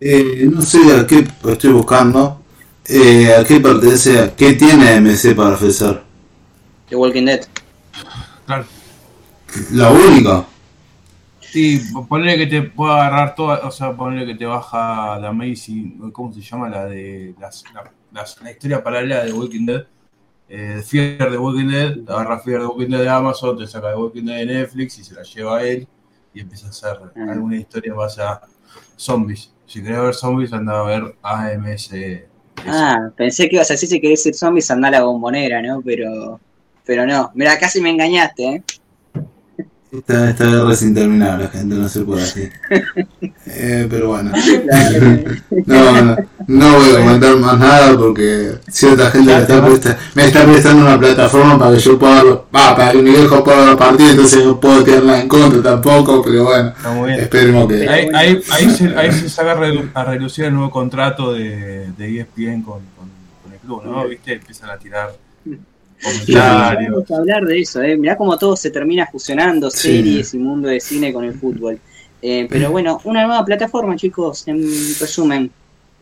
[0.00, 2.41] Eh, no sé a qué estoy buscando.
[2.86, 4.32] Eh, ¿A qué pertenece?
[4.36, 6.02] ¿Qué tiene AMC para ofrecer?
[6.88, 7.46] The Walking Dead.
[8.46, 8.64] Claro.
[9.70, 10.46] Lo único.
[11.40, 16.10] Sí, ponle que te pueda agarrar toda, o sea, ponle que te baja la Amazing,
[16.10, 16.68] ¿cómo se llama?
[16.70, 19.84] La de las, la, las- la historia paralela de Walking Dead.
[20.48, 23.96] Eh, Fear de Walking Dead, agarra Fear de Walking Dead de Amazon, te saca de
[23.96, 25.86] Walking Dead de Netflix y se la lleva a él
[26.34, 27.28] y empieza a hacer Mm.
[27.30, 28.40] alguna historia base a
[28.96, 29.50] zombies.
[29.66, 31.90] Si querés ver zombies, anda a ver AMS.
[32.66, 35.82] Ah, pensé que ibas a decir si querés ser zombies andá a la bombonera, ¿no?
[35.82, 36.40] Pero,
[36.84, 37.30] pero no.
[37.34, 38.62] Mira, casi me engañaste, ¿eh?
[39.92, 42.48] Esta, esta guerra es interminable, gente, no se puede así.
[43.46, 44.32] Eh, pero bueno.
[45.66, 46.16] No, no,
[46.48, 50.82] no voy a comentar más nada porque cierta gente me está, presta- me está prestando
[50.86, 54.44] una plataforma para que yo pueda, va, para que mi viejo pueda ver partido, entonces
[54.44, 56.72] no puedo tirarla en contra tampoco, pero bueno,
[57.16, 57.88] esperemos que...
[57.88, 59.52] Ahí, ahí, ahí se, ahí se saca
[59.94, 63.08] a relucir el nuevo contrato de, de ESPN con, con,
[63.42, 64.08] con el club, ¿no?
[64.08, 64.32] ¿Viste?
[64.32, 65.12] Empiezan a tirar
[66.02, 66.92] comentarios.
[66.92, 67.96] Vamos a hablar de eso, ¿eh?
[67.96, 69.88] Mirá cómo todo se termina fusionando, Sí.
[69.88, 71.78] series y mundo de cine con el fútbol.
[72.20, 74.60] Eh, pero bueno, una nueva plataforma, chicos, en
[75.00, 75.50] resumen.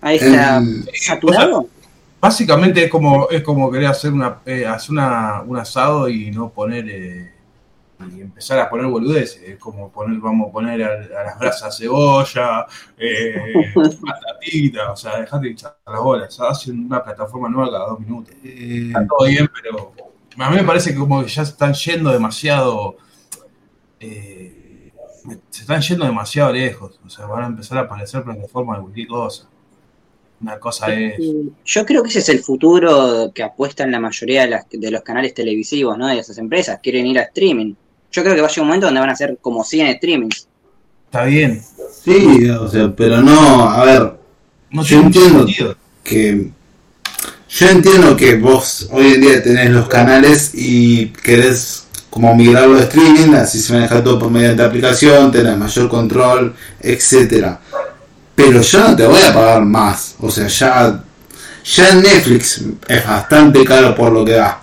[0.02, 0.58] Ahí está.
[0.58, 1.66] Em, ¿Saturado?
[2.20, 6.50] Básicamente es como, es como querer hacer una, eh, hacer una, un asado y no
[6.50, 7.30] poner eh,
[8.16, 9.42] y empezar a poner boludeces.
[9.42, 15.20] Es como poner, vamos a poner a, a las brasas cebolla, eh, patatita, o sea,
[15.20, 16.40] dejate de echar las bolas.
[16.40, 18.34] Hacen una plataforma nueva cada dos minutos.
[18.44, 19.92] eh, Está todo bien, pero
[20.38, 22.96] a mí me parece que como que ya se están yendo demasiado.
[24.00, 24.92] eh,
[25.50, 26.98] se están yendo demasiado lejos.
[27.04, 29.48] O sea, van a empezar a aparecer plataformas de cualquier cosa.
[30.40, 31.20] Una cosa es.
[31.66, 35.02] Yo creo que ese es el futuro que apuestan la mayoría de, las- de los
[35.02, 36.06] canales televisivos, ¿no?
[36.08, 36.80] De esas empresas.
[36.82, 37.74] Quieren ir a streaming.
[38.12, 40.46] Yo creo que va a llegar un momento donde van a ser como 100 streamings.
[41.06, 41.62] Está bien.
[42.04, 44.12] sí, o sea, pero no, a ver,
[44.70, 45.46] No Yo entiendo.
[45.46, 45.76] sentido.
[46.04, 46.50] que
[47.48, 52.82] yo entiendo que vos hoy en día tenés los canales y querés como migrarlo a
[52.82, 57.60] streaming, así se maneja todo por mediante aplicación, tenés mayor control, etcétera.
[58.36, 61.02] Pero yo no te voy a pagar más, o sea, ya
[61.64, 64.62] ya Netflix es bastante caro por lo que da.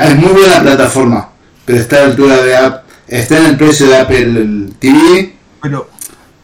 [0.00, 1.31] Es muy buena plataforma,
[1.64, 5.88] pero está a la altura de App, está en el precio de Apple TV, Pero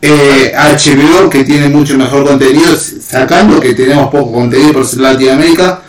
[0.01, 5.83] Eh, HBO que tiene mucho mejor contenido, sacando que tenemos poco contenido por Latinoamérica,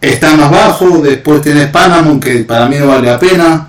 [0.00, 3.68] está más bajo, después tenés Paramount que para mí no vale la pena,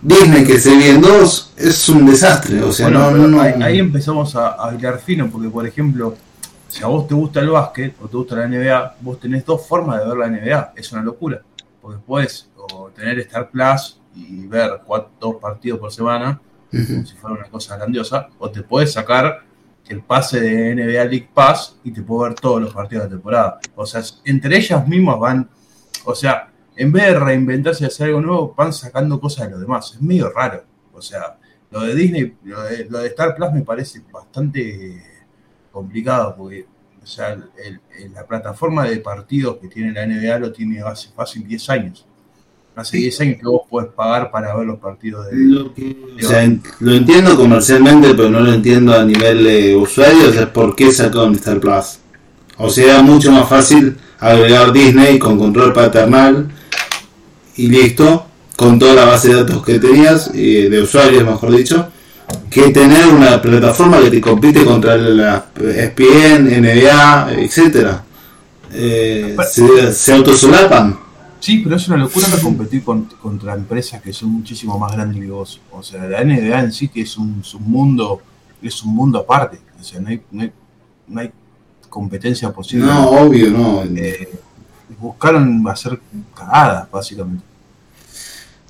[0.00, 3.78] Disney que se viene en dos, es un desastre, o sea, Bueno, no, ahí, ahí
[3.80, 6.16] empezamos a, a hilar fino, porque por ejemplo,
[6.68, 9.66] si a vos te gusta el básquet o te gusta la NBA, vos tenés dos
[9.66, 10.72] formas de ver la NBA.
[10.76, 11.40] Es una locura.
[11.80, 16.40] Porque puedes o tener Star Plus y ver cuatro, dos partidos por semana,
[16.94, 19.42] como si fuera una cosa grandiosa, o te puedes sacar
[19.88, 23.60] el pase de NBA League Pass y te puedo ver todos los partidos de temporada.
[23.76, 25.48] O sea, entre ellas mismas van,
[26.04, 29.60] o sea, en vez de reinventarse y hacer algo nuevo, van sacando cosas de los
[29.60, 29.92] demás.
[29.94, 30.64] Es medio raro.
[30.92, 31.38] O sea,
[31.70, 35.02] lo de Disney, lo de, lo de Star Plus me parece bastante
[35.72, 36.66] complicado porque,
[37.02, 41.10] o sea, el- el- la plataforma de partidos que tiene la NBA lo tiene hace
[41.10, 42.06] fácil 10 años.
[42.84, 45.32] 10 años que vos podés pagar para ver los partidos de...
[45.36, 49.74] Lo, que- o sea, en- lo entiendo comercialmente, pero no lo entiendo a nivel de
[49.76, 51.98] usuario, o sea, ¿por qué sacaron Star Plus?
[52.58, 56.48] O sea, era mucho más fácil agregar Disney con control paternal
[57.56, 61.88] y listo, con toda la base de datos que tenías, de usuarios mejor dicho,
[62.50, 68.02] que tener una plataforma que te compite contra la ESPN, NBA, etcétera.
[68.72, 70.98] Eh, se, se autosolapan.
[71.46, 75.30] Sí, pero es una locura competir con- contra empresas que son muchísimo más grandes que
[75.30, 75.60] vos.
[75.70, 78.20] O sea, la NBA en sí que es un, es un mundo,
[78.60, 79.60] es un mundo aparte.
[79.80, 80.52] O sea, no hay, no hay,
[81.06, 81.30] no hay
[81.88, 82.86] competencia posible.
[82.86, 83.84] No, obvio, no.
[83.84, 84.28] Eh,
[84.98, 86.00] buscaron hacer
[86.34, 87.44] cagadas, básicamente.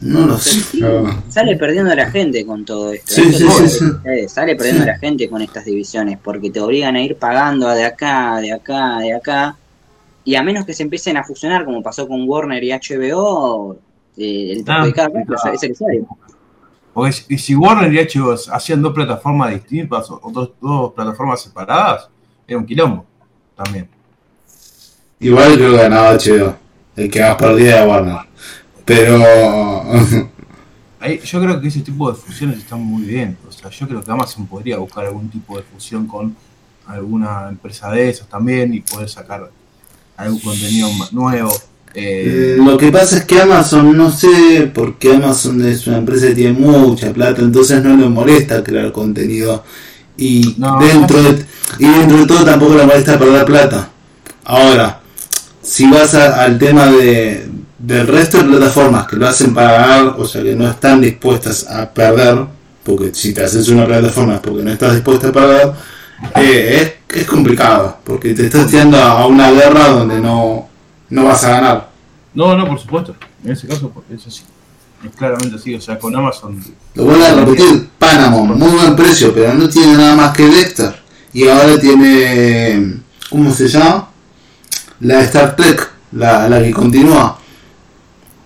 [0.00, 0.78] No lo sé.
[0.78, 1.22] no.
[1.30, 3.14] Sale perdiendo la gente con todo esto.
[3.14, 4.88] Sí, Esto sí, es que sucede, Sale perdiendo Sí.
[4.88, 8.98] la gente con estas divisiones porque te obligan a ir pagando de acá, de acá,
[8.98, 9.56] de acá.
[10.26, 13.78] Y a menos que se empiecen a fusionar, como pasó con Warner y HBO,
[14.18, 15.54] eh, el Ah, perjudicado claro.
[15.54, 16.06] es el usuario.
[16.92, 22.08] Porque si, si Warner y HBO hacían dos plataformas distintas o dos, dos plataformas separadas,
[22.46, 23.06] era un quilombo
[23.54, 23.88] también.
[25.20, 26.56] Igual creo que ganaba HBO,
[26.96, 28.16] el que más perdía de Warner.
[28.84, 29.18] Pero
[31.00, 33.36] Ahí, yo creo que ese tipo de fusiones están muy bien.
[33.48, 36.34] O sea, yo creo que Amazon podría buscar algún tipo de fusión con
[36.86, 39.50] alguna empresa de esas también y poder sacar
[40.16, 41.52] algún contenido nuevo.
[41.94, 46.34] Eh, lo que pasa es que Amazon, no sé, porque Amazon es una empresa que
[46.34, 49.64] tiene mucha plata, entonces no le molesta crear contenido.
[50.18, 50.78] Y No.
[50.78, 51.44] dentro de,
[51.78, 53.88] y dentro de todo tampoco le molesta perder plata.
[54.44, 55.00] Ahora,
[55.62, 57.48] si vas a- al tema de,
[57.78, 61.88] del resto de plataformas que lo hacen pagar, o sea que no están dispuestas a
[61.92, 62.44] perder,
[62.84, 65.72] porque si te haces una plataforma es porque no estás dispuesta a perder,
[66.36, 70.68] eh, es, es complicado, porque te estás tirando a una guerra donde no,
[71.10, 71.88] no vas a ganar.
[72.34, 73.14] no, no, por supuesto.
[73.44, 74.42] En ese caso, es así.
[75.04, 75.74] Es claramente así.
[75.74, 76.62] O sea, con Amazon.
[76.94, 80.94] Lo vuelvo a repetir, Panamo, muy buen precio, pero no tiene nada más que Dexter.
[81.32, 82.96] Y ahora tiene,
[83.30, 84.08] ¿cómo se llama?
[85.00, 87.38] La Star Trek, la, la que continúa.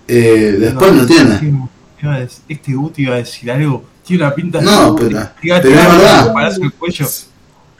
[0.07, 1.35] Eh, después no tiene.
[2.03, 3.85] A decir- Este Guti iba a decir algo.
[4.05, 6.33] Tiene una pinta No, de- pero- Fíjate, pero es verdad.
[6.33, 7.07] parece el cuello.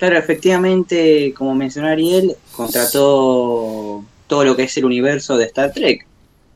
[0.02, 6.08] Claro, efectivamente, como mencionó Ariel, contrató todo lo que es el universo de Star Trek.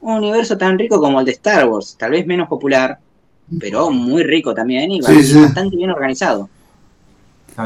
[0.02, 2.98] Un universo tan rico como el de Star Wars, tal vez menos popular,
[3.60, 5.40] pero muy rico también y Sí, sí.
[5.40, 6.50] bastante bien organizado.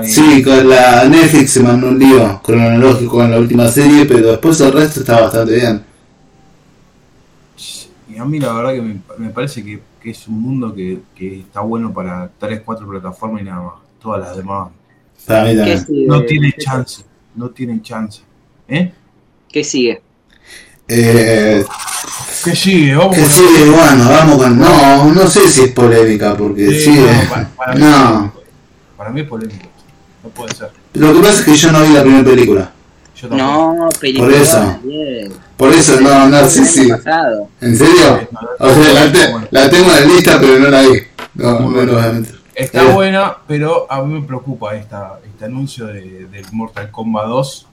[0.03, 4.59] Sí, con la Netflix se mandó un lío cronológico en la última serie, pero después
[4.59, 5.81] el resto está bastante bien.
[8.09, 10.99] Y a mí la verdad que me, me parece que, que es un mundo que,
[11.15, 13.73] que está bueno para 3, 4 plataformas y nada más.
[14.01, 14.71] Todas las demás
[15.27, 15.85] Mí ¿Qué también.
[15.85, 16.07] sigue?
[16.07, 17.01] no tienen chance.
[17.35, 18.21] No tienen chance.
[18.67, 18.91] ¿Eh?
[19.51, 20.01] ¿Qué sigue?
[20.87, 21.63] Eh,
[22.43, 22.95] ¿Qué sigue?
[22.95, 24.57] Vamos con- sí, bueno, vamos con...
[24.59, 28.33] No, no sé si es polémica, porque Sí, sí, no, para, para mí no.
[28.97, 29.67] para mí es polémico.
[30.23, 30.69] No puede ser.
[30.93, 32.71] Lo que pasa es que yo no vi la primera película.
[33.21, 33.29] Yo.
[33.29, 34.31] No, película.
[34.31, 34.79] Por eso.
[35.57, 36.89] Por eso, no, no, sí, sí.
[37.61, 38.27] ¿En serio?
[38.59, 40.99] O sea, la, te- la tengo en la lista, pero no la vi.
[41.35, 42.38] No, no lo voy a mentir.
[42.59, 42.93] Está Eh.
[42.93, 47.67] buena, pero a mí me preocupa esta, este anuncio de, del Mortal Kombat 2.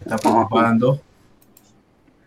[0.00, 1.00] Me está preocupando.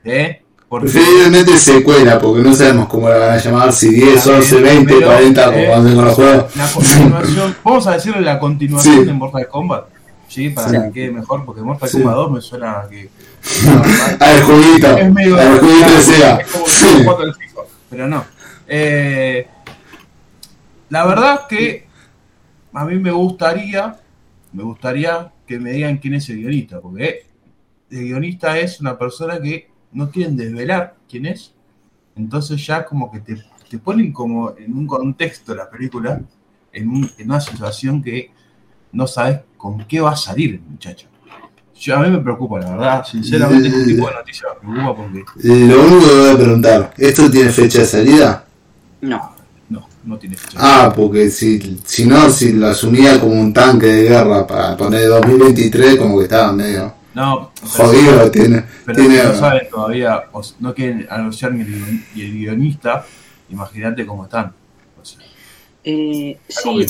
[0.03, 0.41] ¿Eh?
[0.69, 4.93] Porque Preferiblemente secuela, porque no sabemos cómo la van a llamar, si 10, 11, 20,
[4.95, 6.55] Pero, 40, como eh, hacen con los juegos.
[6.57, 9.03] la continuación, vamos a decirle la continuación Sí.
[9.05, 9.85] de Mortal Kombat.
[10.27, 10.75] Sí, para Sí.
[10.77, 11.89] que quede mejor, porque Mortal.
[11.89, 13.09] Kombat 2 me suena a que.
[14.19, 15.39] Ah, es medio.
[15.39, 16.35] El jueguito de Sega.
[16.41, 18.25] Es como al FIFA, pero no.
[18.67, 19.47] Eh,
[20.89, 21.87] la verdad que
[22.73, 23.97] a mí me gustaría,
[24.53, 27.25] me gustaría que me digan quién es el guionista, porque
[27.89, 31.53] el guionista es una persona que no quieren desvelar quién es,
[32.15, 36.21] entonces ya como que te, te ponen como en un contexto la película,
[36.73, 38.31] en, un- en una situación que
[38.91, 41.07] no sabes con qué va a salir, muchacho.
[41.79, 45.23] Yo, a mí me preocupa, la verdad, sinceramente, este tipo de noticias me preocupa porque...
[45.43, 48.45] Lo único que voy a preguntar, ¿esto tiene fecha de salida?
[49.01, 49.36] No.
[50.07, 50.61] No, tiene fecha.
[50.61, 55.07] Ah, porque si, si no, si lo asumía como un tanque de guerra para poner
[55.07, 58.31] 2023, como que estaba medio No, jodido.
[58.31, 63.11] Tiene, pero tiene, no saben todavía, o no quieren anunciar ni el, ni el guionista,
[63.49, 64.55] imagínate cómo están.
[64.95, 65.21] O sea,
[65.83, 66.85] Eh, sí,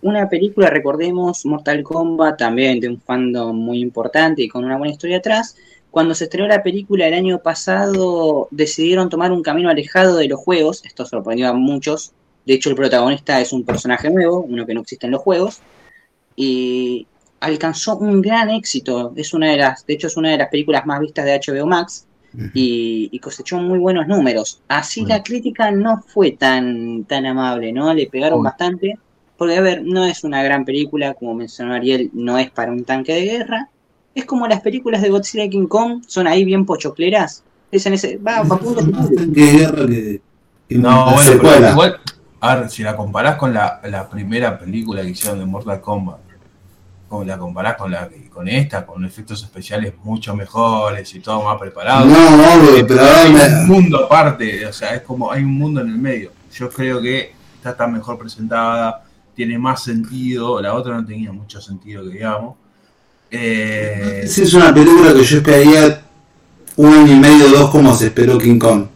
[0.00, 4.92] una película, recordemos, Mortal Kombat, también de un fandom muy importante y con una buena
[4.92, 5.56] historia atrás.
[5.90, 10.40] Cuando se estrenó la película el año pasado, decidieron tomar un camino alejado de los
[10.40, 10.84] juegos.
[10.84, 12.14] Esto sorprendió a muchos.
[12.46, 15.60] De hecho, el protagonista es un personaje nuevo, uno que no existe en los juegos.
[16.36, 17.06] Y
[17.40, 19.12] alcanzó un gran éxito.
[19.16, 21.66] Es una de las, de hecho, es una de las películas más vistas de HBO
[21.66, 22.06] Max
[22.54, 24.60] y, y cosechó muy buenos números.
[24.68, 25.16] Así Bueno.
[25.16, 27.92] la crítica no fue tan, tan amable, ¿no?
[27.92, 28.50] Le pegaron Bueno.
[28.50, 28.98] bastante.
[29.36, 32.84] Porque, a ver, no es una gran película, como mencionó Ariel, no es para un
[32.84, 33.68] tanque de guerra.
[34.14, 37.42] Es como las películas de Godzilla y King Kong, son ahí bien pochocleras.
[37.72, 38.58] Es en ese, va, va
[42.40, 46.18] a ver, si la comparás con la, la primera película que hicieron de Mortal Kombat,
[47.08, 51.58] como la comparás con la con esta, con efectos especiales mucho mejores y todo más
[51.58, 52.06] preparado.
[52.06, 55.88] No, obvio, pero hay un mundo aparte, o sea, es como hay un mundo en
[55.88, 56.32] el medio.
[56.52, 61.60] Yo creo que esta está mejor presentada, tiene más sentido, la otra no tenía mucho
[61.60, 62.54] sentido, que digamos.
[63.30, 66.02] Eh, esa es una película que yo esperaría
[66.76, 68.86] un año y medio dos como se esperó King Kong.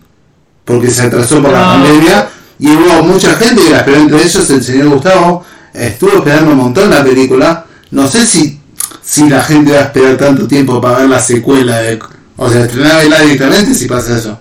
[0.64, 2.28] Porque se atrasó por la pandemia
[2.58, 5.44] y hubo mucha gente que la esperó, entre ellos el señor Gustavo.
[5.72, 7.66] Estuvo esperando un montón la película.
[7.90, 8.60] No sé si,
[9.02, 11.78] si la gente va a esperar tanto tiempo para ver la secuela.
[11.78, 11.98] De,
[12.36, 14.38] o sea, estrenarla directamente si pasa eso.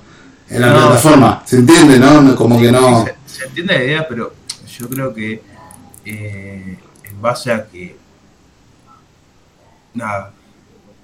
[0.50, 0.76] En la No.
[0.88, 1.42] plataforma.
[1.46, 2.36] ¿Se entiende, no?
[2.36, 3.06] Como que no.
[3.06, 4.34] Se, se entiende la idea, pero
[4.78, 5.42] yo creo que
[6.06, 7.96] eh, en base a que
[9.96, 10.32] nada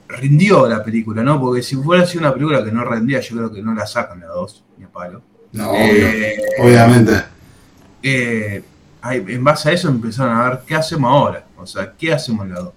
[0.07, 1.39] rindió la película, ¿no?
[1.39, 4.19] Porque si fuera sido una película que no rendía, yo creo que no la sacan
[4.19, 5.21] la dos, ni a palo.
[5.51, 7.13] No, Eh, obviamente.
[8.03, 8.63] eh,
[9.03, 12.53] en base a eso empezaron a ver qué hacemos ahora, o sea, qué hacemos en
[12.53, 12.73] la 2.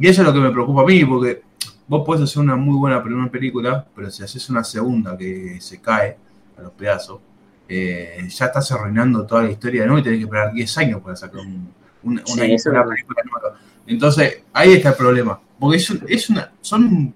[0.00, 1.42] Y eso es lo que me preocupa a mí, porque
[1.88, 5.80] vos podés hacer una muy buena primera película, pero si haces una segunda que se
[5.80, 6.16] cae
[6.56, 7.20] a los pedazos,
[7.68, 11.00] eh, ya estás arruinando toda la historia de nuevo y tenés que esperar 10 años
[11.02, 11.68] para sacar un-
[12.02, 12.32] un- Sí,
[12.68, 13.58] una, una película nueva.
[13.86, 15.38] Entonces, ahí está el problema.
[15.58, 16.50] Porque es, es una.
[16.60, 17.14] Son.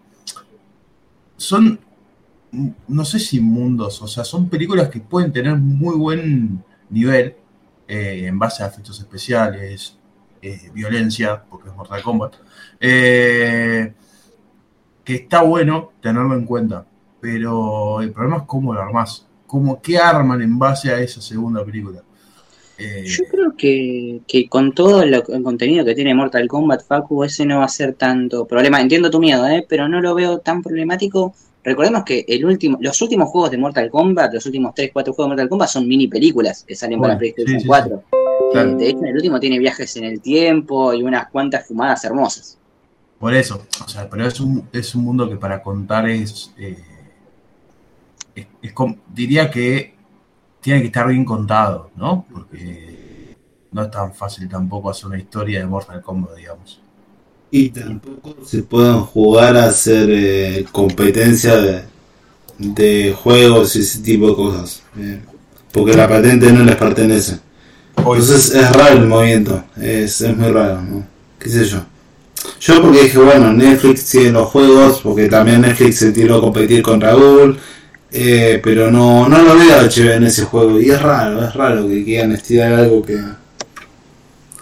[1.37, 1.79] Son.
[2.89, 7.35] No sé si mundos, o sea, son películas que pueden tener muy buen nivel
[7.89, 9.97] eh, en base a efectos especiales,
[10.43, 12.35] eh, violencia, porque es Mortal Kombat.
[12.81, 13.93] eh,
[15.05, 16.87] que está bueno tenerlo en cuenta,
[17.21, 21.65] pero el problema es cómo lo armás, cómo qué arman en base a esa segunda
[21.65, 22.03] película.
[22.79, 27.23] Eh, Yo creo que, que con todo lo- el contenido que tiene Mortal Kombat, Facu,
[27.23, 28.81] ese no va a ser tanto problema.
[28.81, 29.65] Entiendo tu miedo, ¿eh?
[29.69, 31.35] pero no lo veo tan problemático.
[31.65, 35.27] Recordemos que el último, los últimos juegos de Mortal Kombat, los últimos 3, 4 juegos
[35.27, 38.03] de Mortal Kombat son mini películas que salen para Bueno, PlayStation sí, sí, 4.
[38.53, 38.71] Claro.
[38.71, 42.59] Eh, de hecho, el último tiene viajes en el tiempo y unas cuantas fumadas hermosas.
[43.19, 46.77] Por eso, o sea, pero es un, es un mundo que para contar es, eh,
[48.35, 48.73] es, es
[49.09, 49.95] diría que
[50.61, 52.27] tiene que estar bien contado, ¿no?
[52.31, 53.37] Porque
[53.73, 56.84] no es tan fácil tampoco hacer una historia de Mortal Kombat, digamos.
[57.57, 61.83] Y tampoco se pueden jugar a hacer eh, competencia de,
[62.59, 64.83] de juegos y ese tipo de cosas.
[64.99, 65.21] eh,
[65.73, 67.39] porque la patente no les pertenece.
[67.97, 69.65] Entonces es raro el movimiento.
[69.77, 71.07] Es, es muy raro, ¿no?
[71.39, 71.85] ¿Qué sé yo?
[72.61, 76.83] Yo porque dije, bueno, Netflix tiene los juegos, porque también Netflix se tiró a competir
[76.83, 77.59] con Raúl.
[78.13, 80.81] eh, pero no, no lo veo HBO en ese juego.
[80.81, 83.19] Y es raro, es raro que quieran estirar algo que,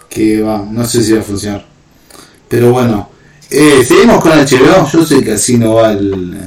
[0.09, 1.65] que va, no sé si va a funcionar.
[2.53, 3.09] Pero bueno,
[3.49, 4.87] eh, seguimos con HBO.
[4.87, 6.37] Yo sé que así no va el,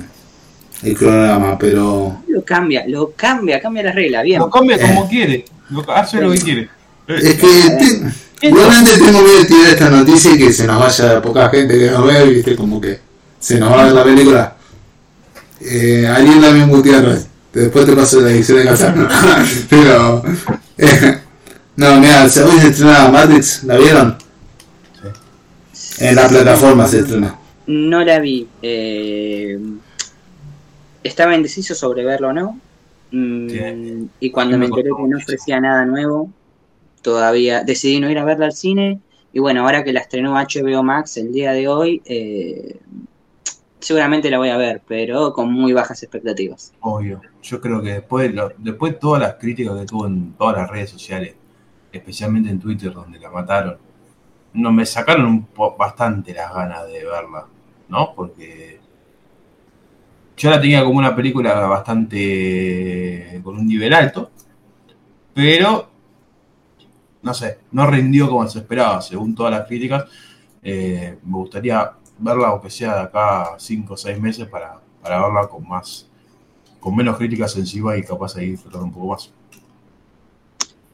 [0.85, 4.39] el cronograma, pero Lo cambia, lo cambia, cambia las reglas, bien.
[4.39, 6.69] Lo cambia como quiere, lo, hace lo que quiere.
[7.09, 7.47] es que
[8.39, 11.77] te- igualmente tengo miedo de tirar esta noticia y que se nos vaya poca gente
[11.77, 13.01] que nos ve, viste, como que
[13.41, 14.57] se nos va a ver la película.
[15.63, 18.95] Eh, Ariel también Gutiérrez, después te paso la edición de casa.
[19.69, 20.23] pero,
[20.79, 21.19] eh,
[21.75, 22.31] no, mira, hoy
[22.61, 24.17] se estrena Matrix, ¿la vieron?
[26.01, 27.39] En la plataforma se estrena.
[27.67, 28.47] No la vi.
[28.63, 29.59] eh,
[31.03, 32.61] estaba indeciso sobre verlo o no.
[33.13, 34.09] Mm, Sí.
[34.21, 36.31] y cuando me me enteré que no ofrecía nada nuevo,
[37.03, 39.01] todavía decidí no ir a verla al cine.
[39.33, 42.79] Y bueno, ahora que la estrenó HBO Max el día de hoy, eh,
[43.79, 46.73] seguramente la voy a ver, pero con muy bajas expectativas.
[46.81, 47.21] Obvio.
[47.43, 50.69] Yo creo que después, lo- después de todas las críticas que tuvo en todas las
[50.71, 51.35] redes sociales,
[51.93, 53.77] especialmente en Twitter, donde la mataron,
[54.57, 55.49] no me sacaron un
[55.79, 57.47] bastante las ganas de verla,
[57.89, 58.15] ¿no?
[58.15, 58.81] Porque
[60.37, 64.31] yo la tenía como una película bastante con un nivel alto,
[65.35, 65.91] pero
[67.23, 70.05] no sé, no rindió como se esperaba, según todas las críticas.
[70.63, 75.49] Eh, me gustaría verla, aunque sea de acá 5 o 6 meses, para, para verla
[75.49, 76.09] con más,
[76.81, 79.33] con menos críticas encima y capaz ahí disfrutar un poco más.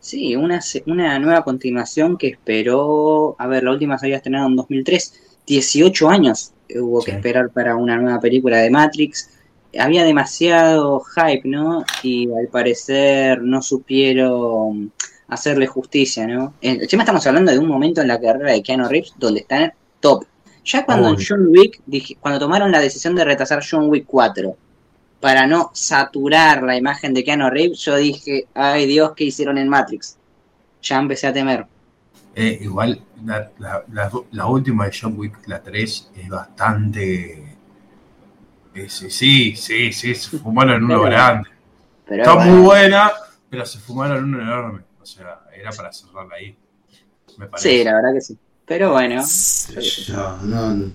[0.02, 4.56] Sí, una, una nueva continuación que esperó, a ver, la última se había estrenado en
[4.56, 5.14] 2003,
[5.46, 9.30] 18 años hubo que esperar para una nueva película de Matrix.
[9.78, 11.84] Había demasiado hype, ¿no?
[12.02, 14.92] Y al parecer no supieron
[15.28, 16.54] hacerle justicia, ¿no?
[16.60, 19.64] Eh, Encima estamos hablando de un momento en la carrera de Keanu Reeves donde está
[19.64, 20.24] en top.
[20.64, 21.24] Ya cuando Obvio.
[21.26, 24.56] John Wick, dije- cuando tomaron la decisión de retrasar John Wick 4
[25.22, 29.68] para no saturar la imagen de Keanu Reeves, yo dije, ay Dios, ¿qué hicieron en
[29.68, 30.18] Matrix?
[30.82, 31.64] Ya empecé a temer.
[32.34, 37.56] Eh, igual, la, la- la- la última de John Wick, la 3, es bastante.
[38.74, 41.48] eh, sí, sí, sí, sí, se fumaron uno Pero- grande.
[42.04, 43.12] Pero Está bueno, muy buena,
[43.48, 44.80] pero se fumaron uno enorme.
[45.00, 46.56] O sea, era para cerrarla ahí.
[47.38, 47.68] Me parece.
[47.78, 48.36] sí, la verdad que sí.
[48.66, 49.22] Pero bueno,
[50.06, 50.90] Yo, no,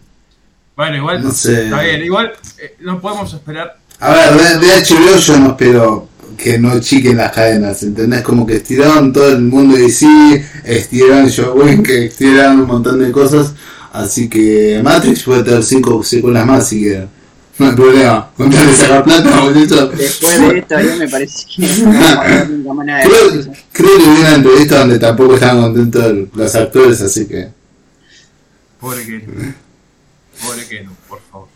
[0.75, 1.63] Bueno, igual, No sé.
[1.65, 2.01] está bien.
[2.03, 3.77] Igual, eh, no podemos esperar.
[3.99, 8.21] A ver, de, de HBO yo no espero que no chiquen las cadenas, ¿entendés?
[8.21, 13.11] Como que estiraron todo el mundo de DC, estiraron Wick, que estiraron un montón de
[13.11, 13.53] cosas,
[13.91, 17.09] así que Matrix puede tener cinco secuelas más si quieren.
[17.57, 19.97] No hay problema, con tal de sacar plata, muchachos.
[19.97, 24.99] después de esto ya me parece que no Creo, creo que vi una entrevista donde
[24.99, 27.49] tampoco estaban contentos los actores, así que...
[28.79, 29.19] Pobre que
[30.39, 31.47] Pobre que por favor.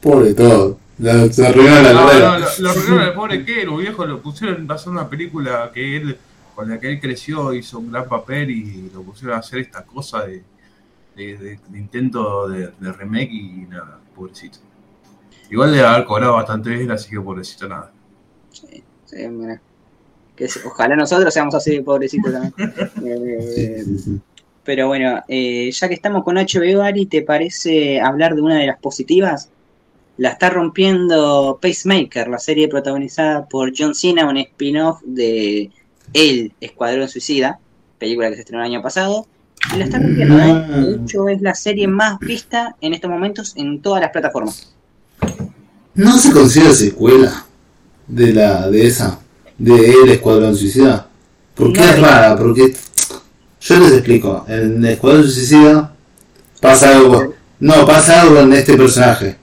[0.00, 0.81] Pobre todo.
[1.02, 4.88] La- Se la No, no, lo, arruinaron al pobre Kero, viejo, lo pusieron a hacer
[4.90, 6.16] una película que él,
[6.54, 9.82] con la que él creció, hizo un gran papel y lo pusieron a hacer esta
[9.84, 10.42] cosa de,
[11.16, 14.58] de, de- de intento de, de remake y nada, pobrecito.
[15.50, 17.90] Igual debe haber cobrado bastante bien, así que pobrecito nada.
[18.50, 19.60] Sí, sí, mira.
[20.36, 22.54] Que ojalá nosotros seamos así de pobrecitos también.
[23.04, 23.84] Eh,
[24.64, 28.66] pero bueno, eh, ya que estamos con HBO, Ari, ¿te parece hablar de una de
[28.68, 29.50] las positivas?
[30.18, 35.70] La está rompiendo Pacemaker, la serie protagonizada por John Cena, un spin-off de
[36.12, 37.58] El Escuadrón Suicida,
[37.98, 39.26] película que se estrenó el año pasado.
[39.74, 40.54] Y la está rompiendo, ¿eh?
[40.86, 44.74] De hecho, es la serie más vista en estos momentos en todas las plataformas.
[45.94, 47.46] ¿No se considera secuela
[48.06, 49.20] de la de esa?
[49.56, 51.08] De El Escuadrón Suicida.
[51.54, 52.36] ¿Por qué No, es rara?
[52.36, 52.74] Porque
[53.60, 54.44] yo les explico.
[54.48, 55.94] En El Escuadrón Suicida
[56.60, 57.34] pasa algo.
[57.60, 59.36] No, pasa algo en este personaje.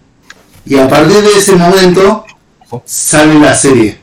[0.69, 2.25] Y a partir de ese momento
[2.85, 3.97] sale la serie.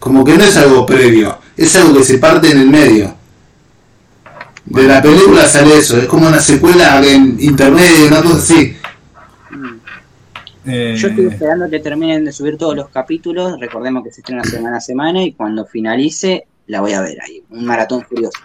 [0.00, 3.14] Como que no es algo previo, es algo que se parte en el medio.
[4.64, 8.76] De la película sale eso, es como una secuela en intermedio, una cosa así.
[10.66, 13.60] Eh, Yo estoy esperando que terminen de subir todos los capítulos.
[13.60, 17.44] Recordemos que se estrena semana a semana y cuando finalice la voy a ver ahí.
[17.50, 18.40] Un maratón furioso.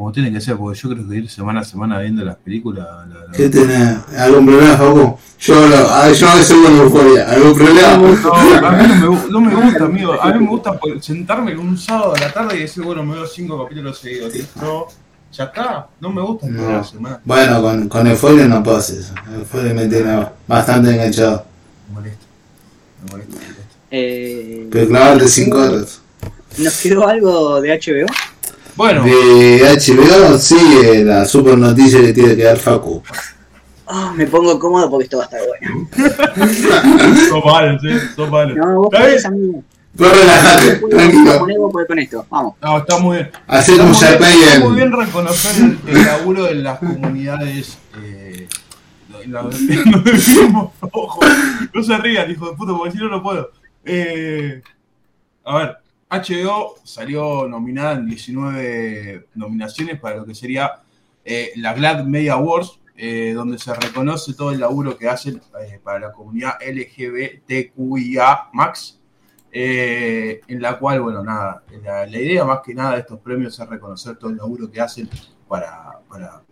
[0.00, 2.86] Como tiene que ser, porque yo creo que ir semana a semana viendo las películas.
[3.06, 3.98] la- la- ¿Qué tenés?
[4.18, 5.18] ¿Algún problema, Facu?
[5.40, 7.30] Yo, lo, a, yo a veces con euforia.
[7.30, 7.96] ¿Algún problema?
[7.98, 10.22] No, a mí no me, no me gusta, amigo.
[10.22, 13.26] A mí me gusta sentarme un sábado a la tarde y decir, bueno, me veo
[13.26, 14.32] cinco capítulos seguidos.
[14.32, 14.88] Listo,
[15.34, 15.86] ya está.
[16.00, 16.70] No me gusta No.
[16.72, 17.20] la semana.
[17.22, 19.12] Bueno, con, con euforia no puedo hacer eso.
[19.34, 21.44] Euforia me tiene bastante enganchado.
[21.88, 22.24] Me molesta.
[23.04, 23.62] Me molesta, me molesta.
[23.90, 26.00] Eh, Pero clavarte 5 horas.
[26.56, 28.06] ¿Nos quedó algo de HBO?
[28.80, 33.02] Bueno, De HBO sigue la super noticia que tiene que dar Facu.
[33.84, 35.86] Oh, me pongo cómodo porque esto va a estar bueno.
[37.28, 38.00] son malos, eh.
[38.16, 38.56] Son malos.
[38.56, 39.62] No, vos ¿Está podés, amigo.
[39.92, 41.70] Vos relajate, tranquilo.
[41.86, 42.26] con esto.
[42.30, 42.54] Vamos.
[42.62, 43.30] No, está muy bien.
[43.48, 47.76] Hacé Está Jack bien, está muy bien reconocer el, el laburo de las comunidades.
[48.02, 48.48] Eh,
[49.26, 49.42] la-.
[50.92, 51.20] Ojo,
[51.74, 53.50] no se rían, hijo de puta, porque si no, no puedo.
[53.84, 54.62] Eh,
[55.44, 55.76] a ver,
[56.10, 60.82] HBO salió nominada en 19 nominaciones para lo que sería
[61.24, 65.80] eh, la Glad Media Awards, eh, donde se reconoce todo el laburo que hacen eh,
[65.82, 68.50] para la comunidad LGBTQIA
[69.52, 73.58] eh, en la cual, bueno, nada, la, la idea más que nada de estos premios
[73.58, 75.08] es reconocer todo el laburo que hacen
[75.48, 76.42] para, para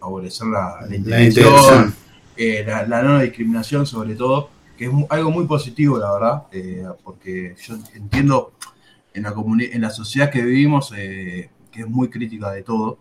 [0.00, 6.42] favorecer la, la La no discriminación sobre todo, que es algo muy positivo, la verdad,
[6.52, 8.52] eh, porque yo entiendo
[9.16, 9.34] en la,
[9.72, 12.98] en la sociedad que vivimos eh, que es muy crítica de todo,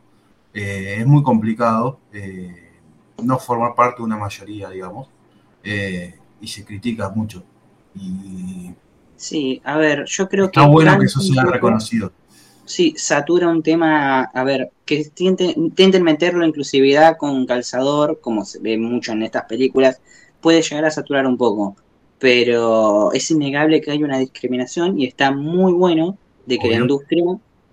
[0.53, 2.72] eh, es muy complicado eh,
[3.24, 5.09] no formar parte de una mayoría, digamos,
[6.41, 7.43] y se critica mucho.
[7.95, 8.74] Y
[9.18, 10.59] Sí, a ver, yo creo que.
[10.59, 12.11] está bueno que eso sea reconocido.
[12.66, 18.43] sí, satura un tema, a ver, que intenten, intenten meterlo en inclusividad con calzador, como
[18.45, 20.01] se ve mucho en estas películas,
[20.41, 21.76] puede llegar a saturar un poco,
[22.20, 27.24] pero es innegable que hay una discriminación y está muy bueno de que la industria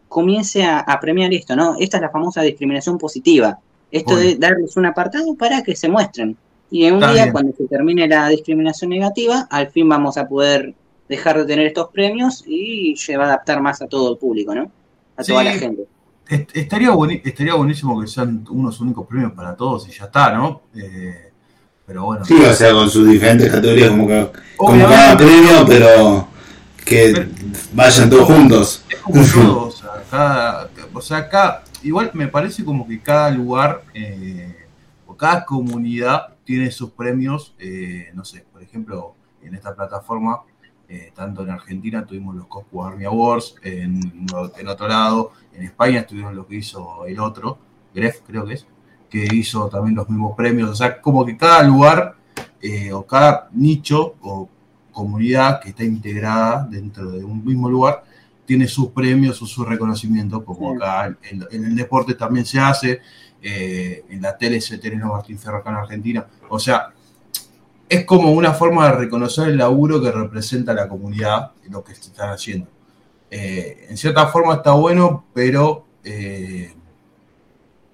[0.08, 1.76] comience a, a premiar esto, ¿no?
[1.78, 3.58] Esta es la famosa discriminación positiva,
[3.90, 4.24] esto Obvio.
[4.26, 6.36] de darles un apartado para que se muestren.
[6.70, 7.32] Y en un Está día, bien.
[7.32, 10.74] cuando se termine la discriminación negativa, al fin vamos a poder
[11.08, 14.54] dejar de tener estos premios y se va a adaptar más a todo el público,
[14.54, 14.70] ¿no?
[15.16, 15.86] A toda la gente.
[16.28, 20.32] Est- Estaría, bueni- estaría buenísimo que sean unos únicos premios para todos y ya está,
[20.34, 20.62] ¿no?
[20.74, 21.31] Eh,
[21.92, 22.24] pero bueno.
[22.24, 26.26] Sí, o sea, con sus diferentes categorías, como, que, como cada premio, pero
[26.82, 27.28] que Pero-
[27.74, 28.84] vayan todos juntos.
[28.88, 33.30] Es como todo, o sea, cada, o sea, acá, igual me parece como que cada
[33.30, 34.56] lugar eh,
[35.06, 40.40] o cada comunidad tiene sus premios, eh, no sé, por ejemplo, en esta plataforma,
[40.88, 44.00] eh, tanto en Argentina tuvimos los Coscu Army Awards, en,
[44.58, 47.58] en otro lado, en España estuvieron lo que hizo el otro,
[47.94, 48.66] Gref creo que es,
[49.12, 52.14] que hizo también los mismos premios, o sea, como que cada lugar
[52.62, 54.48] eh, o cada nicho o
[54.90, 58.04] comunidad que está integrada dentro de un mismo lugar
[58.46, 60.76] tiene sus premios o sus reconocimientos, como Sí.
[60.76, 63.00] acá en, en el deporte también se hace,
[63.42, 66.26] eh, en la tele se tiene Martín Ferro acá en Argentina.
[66.48, 66.88] O sea,
[67.86, 71.94] es como una forma de reconocer el laburo que representa la comunidad y lo que
[71.94, 72.66] se están haciendo.
[73.30, 76.74] Eh, en cierta forma está bueno, pero eh,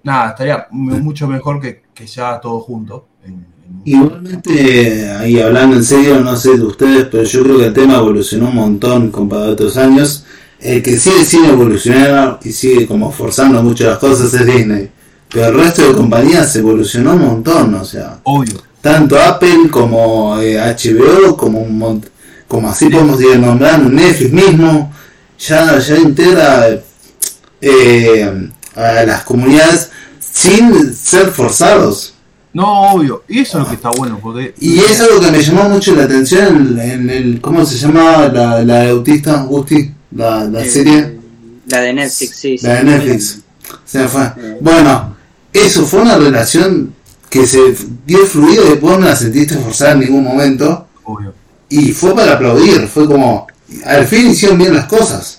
[0.03, 3.07] nada, estaría mu- mucho mejor que, que sea todo junto.
[3.25, 7.65] en- en- Igualmente, ahí hablando en serio, no sé de ustedes, pero yo creo que
[7.65, 10.25] el tema evolucionó un montón comparado a otros años.
[10.59, 14.89] El que sigue sin evolucionar y sigue como forzando muchas las cosas es Disney.
[15.31, 18.55] Pero el resto de compañías evolucionó un montón, o sea, Obvio.
[18.81, 22.07] tanto Apple como eh, HBO, como un mont-
[22.47, 24.91] como así podemos ir nombrando Netflix mismo,
[25.37, 26.67] ya, ya integra
[27.61, 29.88] eh, a las comunidades
[30.41, 32.13] sin ser forzados.
[32.53, 33.23] No, obvio.
[33.27, 34.55] Y eso es lo que está bueno, porque...
[34.59, 38.27] Y es algo que me llamó mucho la atención en, en el, ¿cómo se llama
[38.27, 39.91] la, la de autista, Gusti?
[40.15, 41.19] La, la Eh, serie,
[41.67, 42.57] La de Netflix, sí.
[42.57, 42.65] sí.
[42.65, 43.39] la de Netflix.
[43.85, 44.23] Se me fue.
[44.23, 44.57] Eh.
[44.61, 45.15] Bueno,
[45.53, 46.93] eso fue una relación
[47.29, 47.75] que se
[48.07, 50.87] dio fluido y después no la sentiste forzada en ningún momento.
[51.03, 51.33] Obvio.
[51.69, 53.45] Y fue para aplaudir, fue como,
[53.85, 55.38] al fin hicieron bien las cosas.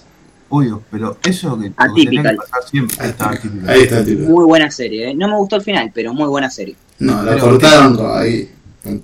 [0.52, 2.10] Obvio, pero eso es lo que, Atípica.
[2.10, 2.96] tenía que pasar siempre.
[3.00, 3.70] Ahí está, atípica.
[3.72, 4.02] Ahí está.
[4.28, 5.10] Muy buena serie.
[5.10, 5.14] ¿eh?
[5.14, 6.76] No me gustó el final, pero muy buena serie.
[6.98, 8.50] No, la Pero- cortaron ahí.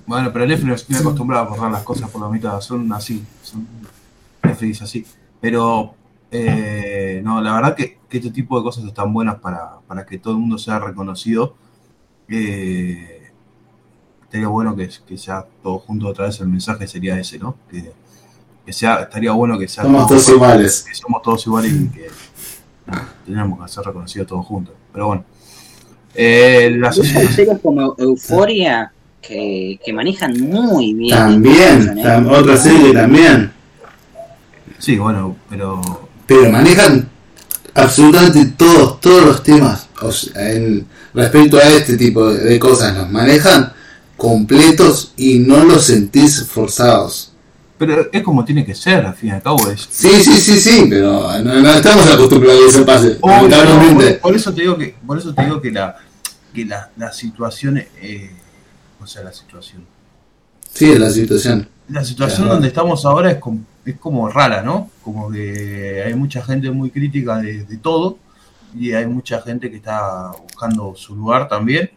[0.05, 3.23] Bueno, pero Netflix no estoy acostumbrado a borrar las cosas por la mitad, son así,
[3.43, 3.65] son
[4.43, 5.05] Netflix así.
[5.39, 5.93] Pero,
[6.31, 10.17] eh, no, la verdad que, que este tipo de cosas están buenas para, para que
[10.17, 11.55] todo el mundo sea reconocido.
[12.27, 13.31] Eh,
[14.23, 17.55] estaría bueno que, que sea todo junto otra vez, el mensaje sería ese, ¿no?
[17.69, 17.93] Que,
[18.67, 20.85] que sea, estaría bueno que sea Somos todo- todos iguales.
[20.89, 22.07] que somos todos iguales y que
[23.25, 24.75] tenemos que ser reconocidos todos juntos.
[24.91, 25.23] Pero bueno.
[26.13, 28.91] Eh, las- series como Euforia
[29.21, 31.15] que, que manejan muy bien.
[31.15, 32.03] También, ¿eh?
[32.03, 33.53] tam- otra serie también.
[34.79, 35.81] sí, bueno, pero
[36.25, 37.07] pero manejan
[37.73, 42.97] absolutamente todos todos los temas o sea, en, respecto a este tipo de, de cosas
[42.97, 43.71] los manejan
[44.17, 47.26] completos y no los sentís forzados
[47.77, 49.87] Pero es como tiene que ser, al fin y al cabo es.
[49.89, 54.13] sí sí sí sí pero no, no estamos acostumbrados a que eso pase no, lamentablemente
[54.13, 55.95] por, por eso te digo que, por eso te digo que la,
[56.53, 58.31] que la, la situación, eh,
[58.99, 59.85] o sea, la situación.
[60.73, 64.89] sí es la situación La situación donde estamos ahora es como, es como rara, ¿no?
[65.03, 68.17] Como que hay mucha gente muy crítica de, de todo
[68.75, 71.91] y hay mucha gente que está buscando su lugar también.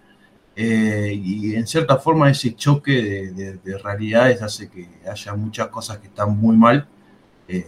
[0.61, 5.68] Eh, y en cierta forma ese choque de, de- de realidades hace que haya muchas
[5.68, 6.88] cosas que están muy mal
[7.48, 7.66] eh,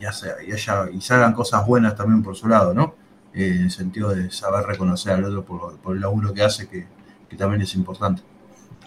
[0.00, 2.94] y, hace- y haya, y se hagan cosas buenas también por su lado, ¿no?
[3.34, 6.42] Eh, en el sentido de saber reconocer al otro por, lo- por el laburo que
[6.42, 6.86] hace, que,
[7.28, 8.22] que también es importante.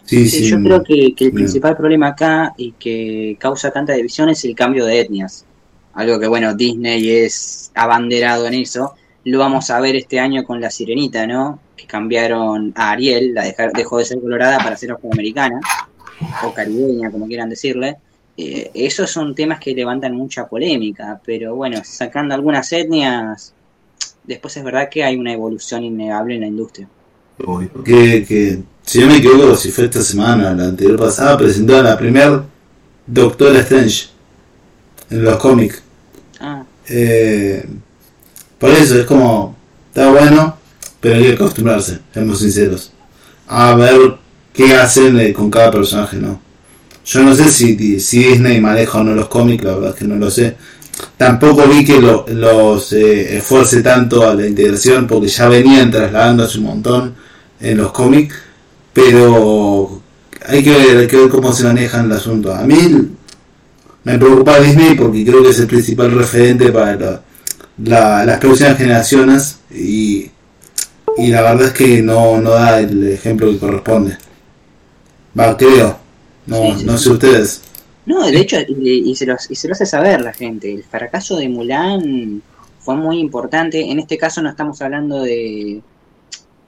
[0.03, 3.93] sí Sí, sí, yo creo que, que el principal problema acá y que causa tanta
[3.93, 5.47] división es el cambio de etnias.
[5.93, 8.95] Algo que, bueno, Disney es abanderado en eso.
[9.25, 11.59] Lo vamos a ver este año con la sirenita, ¿no?
[11.75, 15.59] Que cambiaron a Ariel, la dejar- dejó de ser colorada para ser afroamericana,
[16.43, 17.97] o caribeña, como quieran decirle.
[18.37, 23.53] Eh, esos son temas que levantan mucha polémica, pero bueno, sacando algunas etnias,
[24.23, 26.87] después es verdad que hay una evolución innegable en la industria.
[27.83, 31.81] Que, que si no me equivoco si fue esta semana la anterior pasada presentó a
[31.81, 32.41] la primer
[33.07, 34.09] Doctora Strange
[35.09, 35.81] en los cómics
[36.39, 37.65] Ah, Eh,
[38.61, 39.57] por eso es como,
[39.89, 40.55] está bueno,
[41.01, 42.93] pero hay que acostumbrarse, seamos sinceros,
[43.47, 43.99] a ver
[44.53, 46.39] qué hacen eh, con cada personaje, ¿no?
[47.03, 50.05] Yo no sé si, si Disney maneja o no los cómics, la verdad es que
[50.05, 50.55] no lo sé,
[51.17, 56.59] tampoco vi que lo- los eh, esfuerce tanto a la integración porque ya venían trasladándose
[56.59, 57.15] un montón
[57.59, 58.35] en los cómics,
[58.93, 60.01] pero
[60.47, 62.53] hay que ver, hay que ver cómo se manejan el asunto.
[62.53, 62.77] A mí
[64.03, 67.21] me preocupa Disney porque creo que es el principal referente para la-
[67.83, 70.29] la- las próximas generaciones y,
[71.17, 74.17] y la verdad es que no, no da el ejemplo que corresponde.
[75.39, 75.97] Va, creo.
[76.45, 77.61] No, Sí, sí, no sé ustedes.
[78.05, 80.73] No, de hecho, y, y se lo, y se lo hace saber la gente.
[80.73, 82.41] El fracaso de Mulan
[82.79, 83.89] fue muy importante.
[83.91, 85.81] En este caso no estamos hablando de,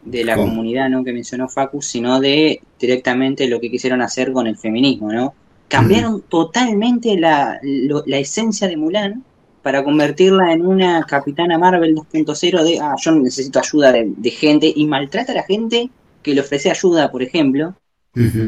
[0.04, 0.48] de la ¿Cómo?
[0.50, 1.04] comunidad ¿no?
[1.04, 5.34] que mencionó Facu, sino de directamente lo que quisieron hacer con el feminismo, ¿no?
[5.68, 9.24] Cambiaron totalmente la, lo- la esencia de Mulan
[9.64, 14.72] para convertirla en una capitana Marvel 2.0 de, ah, yo necesito ayuda de, de gente
[14.76, 15.90] y maltrata a la gente
[16.22, 17.74] que le ofrece ayuda, por ejemplo,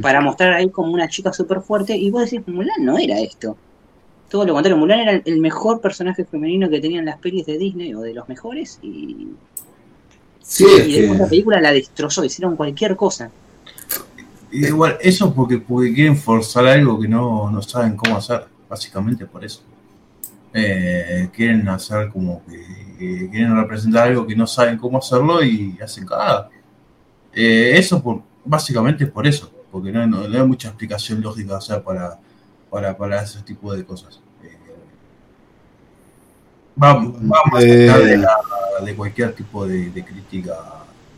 [0.01, 3.57] para mostrar ahí como una chica súper fuerte y vos decís, Mulan no era esto.
[4.29, 7.93] Todo lo contrario, Mulan era el mejor personaje femenino que tenían las pelis de Disney
[7.95, 9.27] o de los mejores y,
[10.41, 13.31] Sí, y que- después la película la destrozó, hicieron cualquier cosa.
[14.51, 19.25] Y Igual, eso porque, porque quieren forzar algo que no, no saben cómo hacer, básicamente
[19.25, 19.61] por eso.
[20.57, 26.05] Eh, quieren hacer como que, quieren representar algo que no saben cómo hacerlo y hacen
[26.05, 26.49] cagada.
[27.33, 31.61] Eh, eso por, básicamente por eso, porque no, no- no hay mucha explicación lógica o
[31.61, 32.17] sea, para,
[32.69, 34.21] para, para ese tipo de cosas.
[34.41, 34.57] Eh,
[36.81, 38.17] va, va más allá de, Eh.
[38.17, 38.39] la-
[38.85, 40.53] de cualquier tipo de, de crítica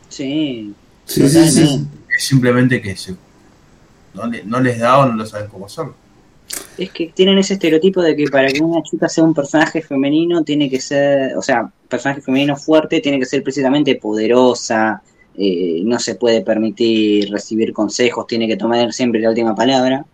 [0.10, 0.74] Sí,
[1.06, 3.16] sí, sí, es simplemente que se,
[4.16, 5.96] no, le- no les da o no lo saben cómo hacerlo.
[6.78, 10.44] Es que tienen ese estereotipo de que para que una chica sea un personaje femenino
[10.44, 15.02] tiene que ser, o sea, personaje femenino fuerte tiene que ser precisamente poderosa,
[15.38, 20.06] eh, no se puede permitir recibir consejos, tiene que tomar siempre la última palabra.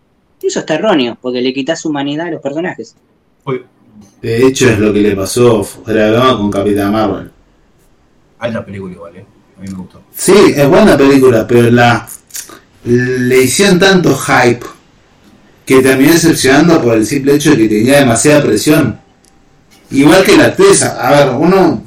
[0.42, 2.96] Y eso está erróneo, porque le quitas humanidad a los personajes.
[4.20, 7.30] De hecho, es lo que le pasó fuera de broma con Capitán Marvel.
[8.38, 9.24] Hay la película igual, ¿eh?
[9.56, 10.02] A mí me gustó.
[10.14, 12.08] Sí, es buena película, pero la
[12.84, 14.66] le hicieron tanto hype
[15.64, 18.98] que terminó decepcionando por el simple hecho de que tenía demasiada presión.
[19.90, 21.82] Igual que la actriz, a ver, uno,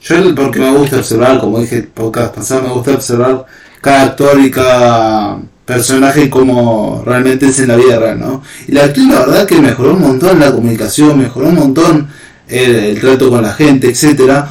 [0.00, 3.46] yo porque me gusta observar, como dije el podcast pasado, me gusta observar
[3.80, 8.42] cada actor y cada personaje como realmente es en la vida real, ¿no?
[8.66, 12.08] Y la actriz la verdad que mejoró un montón la comunicación, mejoró un montón
[12.48, 14.48] el, trato con la gente, etcétera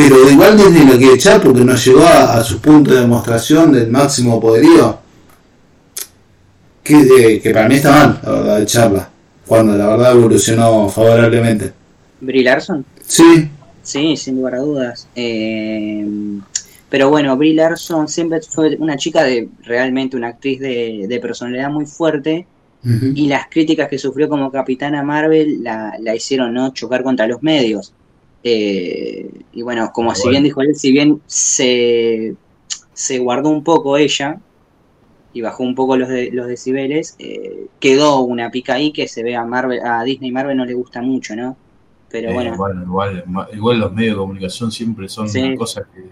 [0.00, 3.90] pero igual Disney lo quiere echar porque no llegó a su punto de demostración del
[3.90, 4.98] máximo poderío.
[6.82, 9.10] Que, que para mí está mal, la verdad, echarla.
[9.46, 11.72] Cuando la verdad evolucionó favorablemente.
[12.20, 13.48] Brie Larson, Sí,
[13.82, 15.08] sí, sin lugar a dudas.
[15.16, 16.06] Eh,
[16.88, 21.70] pero bueno, Brie Larson siempre fue una chica de realmente una actriz de, de personalidad
[21.70, 22.46] muy fuerte
[22.82, 27.42] y las críticas que sufrió como Capitana Marvel la, la hicieron no chocar contra los
[27.42, 27.92] medios.
[28.42, 32.34] Eh, y bueno, como si bien dijo él, si bien se,
[32.94, 34.40] se guardó un poco ella
[35.32, 39.22] y bajó un poco los, de, los decibeles, eh, quedó una pica ahí que se
[39.22, 41.56] ve a Marvel, a Disney y Marvel no le gusta mucho, ¿no?
[42.10, 45.40] Pero Eh, bueno, bueno, igual, ma- igual los medios de comunicación siempre son Sí.
[45.40, 46.02] una cosa que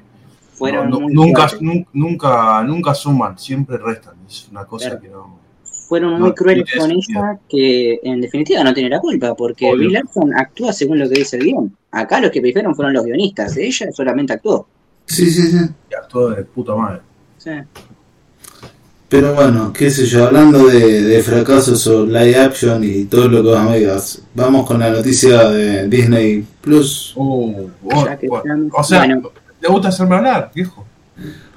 [0.53, 1.49] fueron no- no- muy nunca,
[1.93, 4.14] nunca, nunca suman, siempre restan.
[4.29, 5.03] Es una cosa Claro.
[5.03, 5.39] que no.
[5.89, 9.77] fueron No, muy crueles con ella que en definitiva no tiene la culpa porque Obvio.
[9.79, 11.75] Brie Larson actúa según lo que dice el guion.
[11.91, 14.69] Acá los que dijeron fueron los guionistas, ella solamente actuó.
[15.07, 15.57] sí, sí, sí.
[15.91, 17.01] Y actuó de puta madre.
[17.39, 17.51] Sí.
[19.09, 23.42] Pero bueno, qué sé yo, hablando de, de fracasos o live action y todo lo
[23.42, 27.14] que vos me digas, vamos con la noticia de Disney Plus.
[28.04, 29.30] Ya que o- sea, bueno.
[29.62, 30.84] ¿le gusta hacerme hablar, viejo?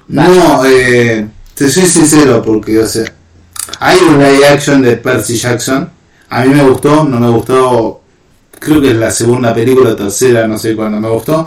[0.08, 3.04] No, eh, te soy sincero porque, o sea,
[3.80, 5.90] hay un live action de Percy Jackson.
[6.30, 8.00] A mí me gustó, no me gustó.
[8.58, 11.46] Creo que es la segunda película, tercera, no sé cuándo me gustó.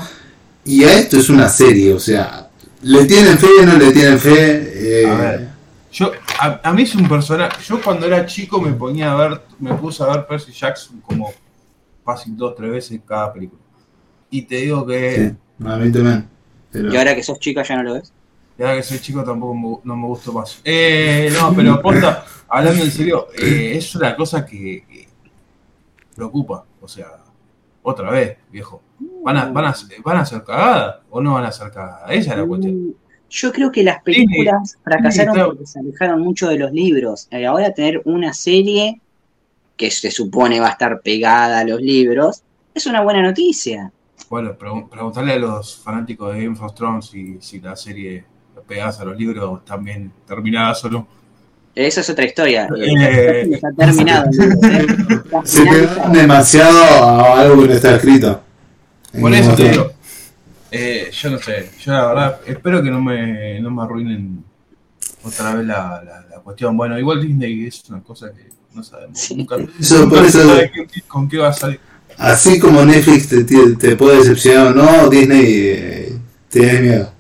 [0.65, 2.47] Y a esto es una serie, o sea,
[2.83, 5.01] ¿le tienen fe o no le tienen fe?
[5.01, 5.54] Eh, A ver.
[5.95, 7.63] Yo, a, a mí es un personaje.
[7.63, 11.31] Yo cuando era chico me ponía a ver, me puse a ver Percy Jackson como
[12.03, 13.61] fácil dos, tres veces cada película.
[14.29, 15.15] Y te digo que
[15.59, 16.29] sí, a mí también.
[16.69, 18.11] Pero- Y ahora que sos chica ya no lo ves.
[18.59, 20.59] Y ahora que soy chico tampoco me- no me gustó más.
[20.65, 25.07] Eh, no, pero posta, hablando en serio, eh, es una cosa que eh,
[26.13, 26.65] preocupa.
[26.81, 27.07] O sea,
[27.83, 28.81] otra vez, viejo.
[29.23, 32.05] ¿Van a, van, a, ¿Van a hacer cagada o no van a hacer cagada?
[32.13, 32.95] Esa es la cuestión.
[33.38, 35.49] Yo creo que las películas fracasaron claro.
[35.49, 37.27] porque se alejaron mucho de los libros.
[37.31, 39.01] Eh, ahora tener una serie
[39.75, 43.91] que se supone va a estar pegada a los libros es una buena noticia.
[44.29, 48.23] Bueno, pregun- preguntarle a los fanáticos de Game of Thrones si, si la serie
[48.67, 51.07] pegadas a los libros también terminadas o no.
[51.75, 52.69] Esa es otra historia.
[52.77, 54.29] Eh, Está terminado.
[54.31, 54.88] ¿eh?
[55.43, 58.41] Se pegan demasiado a algo que no está escrito.
[59.19, 59.91] Por eso Game te of digo,
[60.76, 64.43] eh, yo no sé, yo la verdad espero que no me, no me arruinen
[65.23, 66.76] otra vez la, la, la cuestión.
[66.78, 69.19] Bueno, igual Disney es una cosa que no sabemos.
[69.19, 69.36] Sí.
[69.36, 71.80] Nunca, Eso, nunca por se eso- sabe qué- con qué va a salir.
[72.17, 76.19] Así como Netflix te, te, te puede decepcionar o no, Disney eh,
[76.49, 77.11] tiene miedo.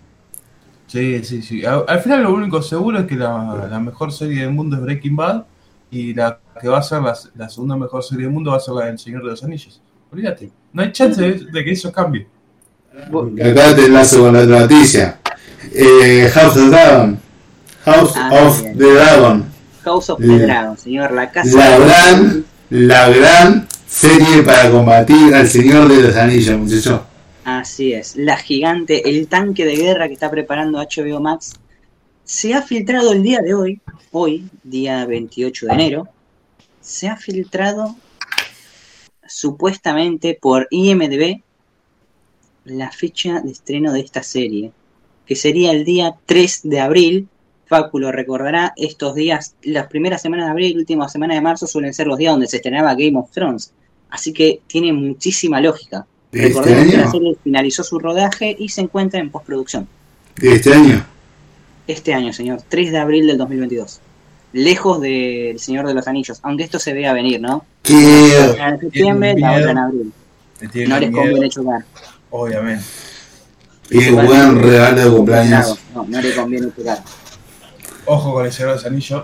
[0.87, 1.65] Sí, sí, sí.
[1.65, 4.81] Al, al final lo único seguro es que la, la mejor serie del mundo es
[4.83, 5.43] Breaking Bad
[5.91, 8.59] y la que va a ser la, la segunda mejor serie del mundo va a
[8.61, 9.81] ser la del Señor de los Anillos.
[10.11, 12.27] Olvídate, no hay chance de, de que eso cambie.
[13.03, 15.19] Acá te enlazo con la otra noticia.
[15.73, 17.19] Eh, House of Dragon.
[17.83, 18.77] House Ah, of bien.
[18.77, 19.45] the Dragon.
[19.83, 20.41] House of the Bien.
[20.43, 21.11] Dragon, señor.
[21.11, 21.57] La casa.
[21.57, 27.01] La gran, la gran serie para combatir al Señor de los Anillos, muchachos.
[27.43, 28.15] Así es.
[28.15, 31.53] La gigante, el tanque de guerra que está preparando HBO Max.
[32.23, 33.81] Se ha filtrado el día de hoy,
[34.11, 36.07] hoy, día 28 de enero.
[36.81, 37.95] Se ha filtrado
[39.27, 41.41] supuestamente por IMDB
[42.65, 44.71] la fecha de estreno de esta serie,
[45.25, 47.27] que sería el día 3 de abril.
[47.67, 51.93] Facu lo recordará, estos días, las primeras semanas de abril, última semana de marzo suelen
[51.93, 53.71] ser los días donde se estrenaba Game of Thrones.
[54.09, 56.05] Así que tiene muchísima lógica.
[56.31, 59.87] ¿De este Recordemos que la serie finalizó su rodaje y se encuentra en postproducción.
[60.35, 61.05] ¿De este año?
[61.87, 63.99] Este año, señor, 3 de abril del 2022.
[64.53, 67.65] Lejos del Señor de los Anillos, aunque esto se vea venir, ¿no?
[67.89, 70.13] Una en septiembre, la otra en abril.
[70.87, 71.83] No les conviene chocar.
[72.41, 72.83] Obviamente.
[73.89, 75.77] qué buen regalo de cumpleaños.
[75.93, 77.03] No, no le conviene chocar.
[78.05, 79.23] Ojo con el Señor de los Anillos.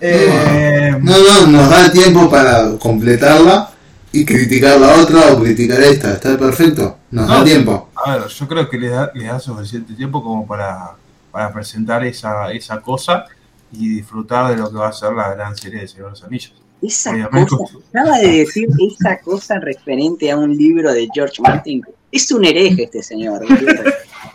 [0.00, 3.70] Eh, No, no, nos da tiempo para completarla
[4.12, 6.12] y criticar la otra o criticar esta.
[6.14, 6.98] Está perfecto.
[7.10, 7.90] Nos da tiempo.
[7.94, 10.92] A ver, yo creo que les da, les da suficiente tiempo como para,
[11.30, 13.26] para presentar esa, esa cosa
[13.72, 16.24] y disfrutar de lo que va a ser la gran serie de Señor de los
[16.24, 16.59] Anillos.
[16.82, 17.56] Esa Obviamente.
[17.56, 21.82] cosa, acaba de decir esa cosa referente a un libro de George Martin.
[22.10, 23.44] Es un hereje este señor.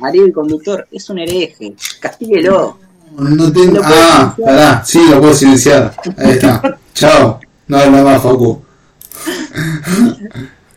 [0.01, 1.73] Ariel, el conductor, es un hereje.
[1.99, 2.77] Castíguelo.
[3.17, 3.79] No tengo.
[3.83, 5.93] Ah, pará, sí, lo puedo silenciar.
[6.17, 6.77] Ahí está.
[6.93, 7.39] Chao.
[7.67, 8.61] No habla más, Facu.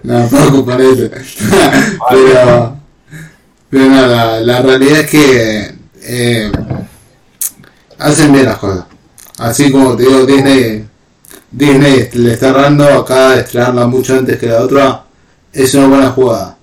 [0.03, 1.11] No, Facu, parece.
[2.11, 2.77] pero.
[3.71, 5.75] Pero nada, la realidad es que.
[6.03, 6.51] eh,
[7.99, 8.85] hacen bien las cosas.
[9.39, 10.88] Así como te digo, Disney.
[11.51, 15.05] Disney le está dando acá de estrenarla mucho antes que la otra.
[15.53, 16.57] Es una buena jugada.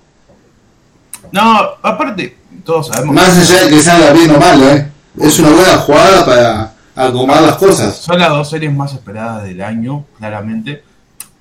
[1.32, 4.90] No, aparte, todos sabemos Más allá de que salga bien o malo, ¿eh?
[5.18, 7.96] Es una buena jugada para acomodar las cosas.
[7.96, 10.82] son las dos series más esperadas del año, claramente.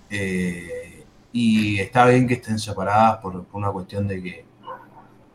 [0.10, 4.46] Eh, y está bien que estén separadas por, por una cuestión de que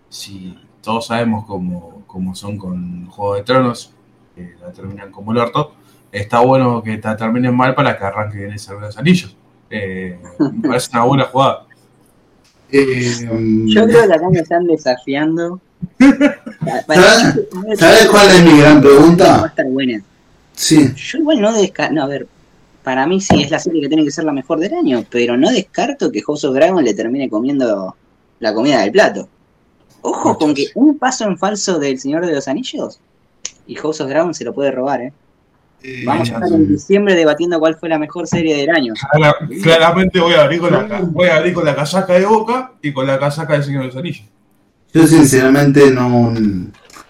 [0.09, 3.93] si todos sabemos cómo, cómo son con Juego de Tronos,
[4.35, 5.75] que la terminan como el orto,
[6.13, 9.37] está bueno que terminen mal para que arranque bien el Señor de los Anillos.
[9.71, 11.67] Eh, me parece una buena jugada.
[12.73, 13.27] Eh,
[13.67, 15.61] Yo creo que acá me están desafiando.
[15.99, 19.47] ¿Sabes- sabes cuál es mi gran Va a pregunta?
[19.47, 20.03] estar buena.
[20.55, 21.95] Sí, Yo igual no descarto.
[21.95, 22.27] No, a ver.
[22.83, 25.37] Para mí sí es la serie que tiene que ser la mejor del año, pero
[25.37, 27.95] no descarto que House of Dragon le termine comiendo
[28.41, 29.29] la comida del plato.
[30.03, 32.99] Ojo con que un paso en falso del Señor de los Anillos
[33.67, 35.13] y House of Dragon se lo puede robar, ¿eh?
[36.05, 38.95] Vamos a estar en diciembre debatiendo cuál fue la mejor serie del año.
[39.13, 42.73] Clara- claramente voy a, abrir con la, voy a abrir con la casaca de Boca
[42.83, 44.25] y con la casaca del Señor de los Anillos.
[44.93, 46.35] yo sinceramente no.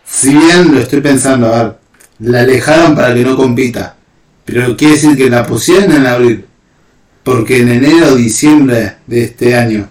[0.04, 1.76] Si bien lo estoy pensando, a ver,
[2.20, 3.96] la alejaron para que no compita,
[4.44, 6.44] pero quiere decir que la pusieron en abril,
[7.24, 9.88] porque en enero o diciembre de este año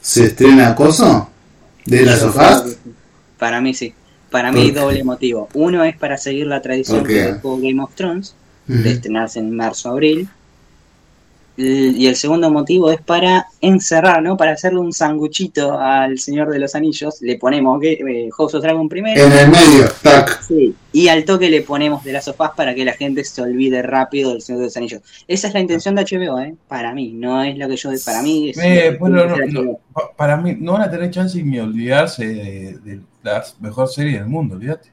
[0.00, 1.30] se estrena Coso
[1.84, 2.64] de la sofá.
[3.38, 3.94] Para mí sí.
[4.30, 5.48] Para mí hay doble motivo.
[5.54, 7.06] Uno es para seguir la tradición Ok.
[7.06, 8.34] que dejó Game of Thrones,
[8.66, 10.28] de estrenarse en marzo-abril.
[11.60, 14.36] Y el segundo motivo es para encerrar, ¿no?
[14.36, 17.20] Para hacerle un sanguchito al Señor de los Anillos.
[17.20, 19.20] Le ponemos eh, House of Dragon primero.
[19.20, 20.40] En el medio, tac.
[20.46, 20.72] Sí.
[20.92, 24.30] Y al toque le ponemos de las sofás para que la gente se olvide rápido
[24.30, 25.02] del Señor de los Anillos.
[25.26, 26.54] Esa es la intención de HBO, ¿eh?
[26.68, 27.10] Para mí.
[27.12, 27.90] No es lo que yo...
[28.04, 28.58] Para mí es...
[28.58, 29.78] Eh, bueno, no, no,
[30.16, 33.00] para mí no van a tener chance ni olvidarse de, de
[33.32, 34.92] la mejor serie del mundo, olvídate.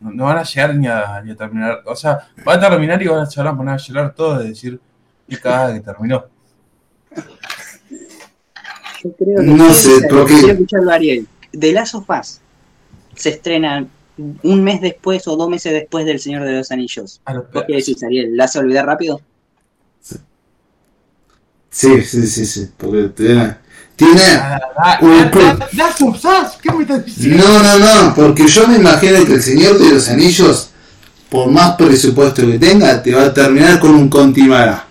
[0.00, 1.82] No, no van a llegar ni a, ni a terminar.
[1.86, 4.40] O sea, van a terminar y van a, se van a poner a llorar todos
[4.40, 4.80] de decir
[5.28, 6.24] qué cagada que terminó.
[9.02, 11.26] Yo creo que No sé, Quiero escucharlo a Ariel.
[11.52, 12.40] The Last of Us
[13.14, 13.86] se estrena
[14.16, 17.20] un mes después o dos meses después del Señor de los Anillos.
[17.24, 18.36] A los ¿Vos qué decís, Ariel?
[18.36, 19.20] ¿La a olvidar rápido?
[21.70, 22.70] Sí, sí, sí, sí.
[22.76, 23.56] Porque tiene.
[23.96, 24.20] Tiene.
[25.00, 25.30] Un.
[27.36, 28.14] No, no, no.
[28.14, 30.70] Porque yo me imagino que el Señor de los Anillos
[31.34, 34.84] por más presupuesto que tenga, te va a terminar con un continuará.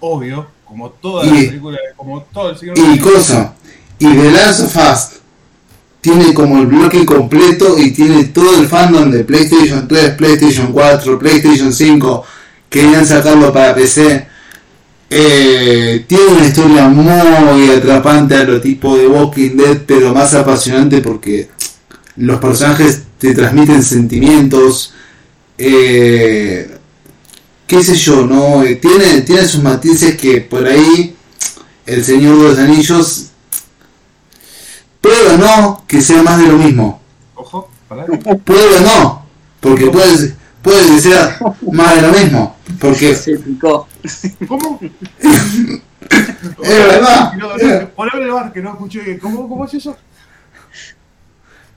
[0.00, 2.76] Obvio, como toda Y- la película, como todo el señor.
[2.78, 3.54] Y cosa,
[3.98, 5.08] y The Last of Us
[6.00, 11.18] tiene como el bloque completo y tiene todo el fandom de PlayStation 3, PlayStation 4,
[11.18, 12.24] PlayStation 5,
[12.68, 14.26] querían sacarlo para PC.
[15.10, 21.00] Eh, tiene una historia muy atrapante a lo tipo de Walking Dead, pero más apasionante
[21.00, 21.48] porque
[22.16, 24.92] los personajes te transmiten sentimientos.
[25.56, 26.76] Eh,
[27.66, 28.62] qué sé yo, ¿no?
[28.62, 31.16] Eh, tiene, tiene sus matices que por ahí
[31.86, 33.28] el Señor de los Anillos
[35.00, 37.00] puede o no que sea más de lo mismo.
[37.34, 37.70] Ojo.
[38.44, 39.26] Puede o no,
[39.60, 41.38] porque puede, puede que sea
[41.72, 42.56] más de lo mismo.
[42.78, 43.87] Porque es Se picó.
[44.46, 44.80] ¿Cómo?
[46.58, 47.32] verdad.
[47.34, 49.18] No, no, Poneme el bar que no escuché.
[49.18, 49.96] ¿Cómo, ¿Cómo es eso?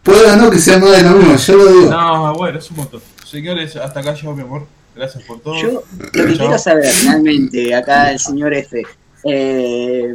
[0.03, 1.91] Puede o no que sea más de lo mismo, yo lo digo.
[1.91, 3.01] No, bueno, es un montón.
[3.26, 4.65] Señores, hasta acá llegó mi amor.
[4.95, 5.61] Gracias por todo.
[5.61, 8.84] Yo lo que quiero saber finalmente, acá el señor F,
[9.24, 10.13] eh,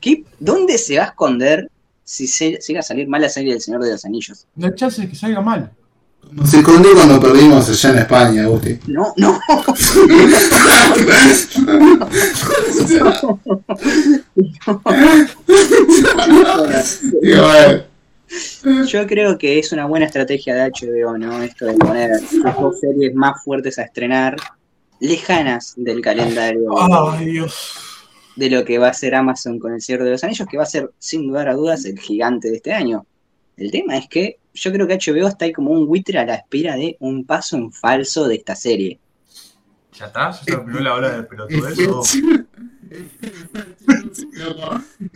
[0.00, 1.70] ¿qué- ¿dónde se va a esconder
[2.04, 4.46] si se, llega a salir mal la serie del Señor de los Anillos?
[4.54, 5.72] No hay chance de que salga mal.
[6.44, 8.80] Se escondió cuando perdimos allá en España, Agustín.
[8.86, 9.40] No, no.
[18.86, 21.42] Yo creo que es una buena estrategia de HBO, ¿no?
[21.42, 22.10] Esto de poner
[22.42, 24.36] las dos series más fuertes a estrenar,
[25.00, 26.74] lejanas del calendario
[27.12, 27.76] Ay, Dios.
[28.34, 30.64] de lo que va a ser Amazon con el Señor de los Anillos, que va
[30.64, 33.06] a ser, sin lugar a dudas, el gigante de este año.
[33.56, 36.34] El tema es que yo creo que HBO está ahí como un buitre a la
[36.34, 38.98] espera de un paso en falso de esta serie.
[39.92, 40.30] ¿Ya está?
[40.30, 41.78] ¿Ya se terminó la hora del es pelotudez?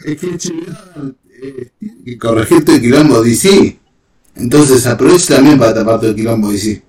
[0.05, 1.71] es que HBO, eh,
[2.05, 3.79] que corregir todo el quilombo DC.
[4.37, 6.83] Entonces aprovecha también para tapar todo el quilombo DC.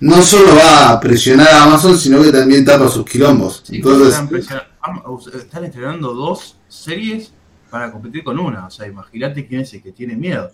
[0.00, 3.62] No solo va a presionar a Amazon, sino que también tapa sus quilombos.
[3.64, 4.68] Sí, Entonces, están,
[5.06, 7.32] o sea, están estrenando dos series
[7.70, 8.66] para competir con una.
[8.66, 10.50] O sea, imagínate quién es el que tiene miedo.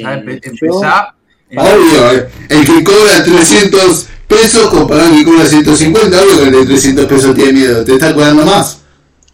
[0.00, 1.14] Ya Eh, empe- empezá.
[1.50, 6.44] en- obvio, eh, el que cobra 300 pesos comparado el que cobra 150, obvio que
[6.44, 7.84] el de 300 pesos tiene miedo.
[7.84, 8.82] Te está cobrando más.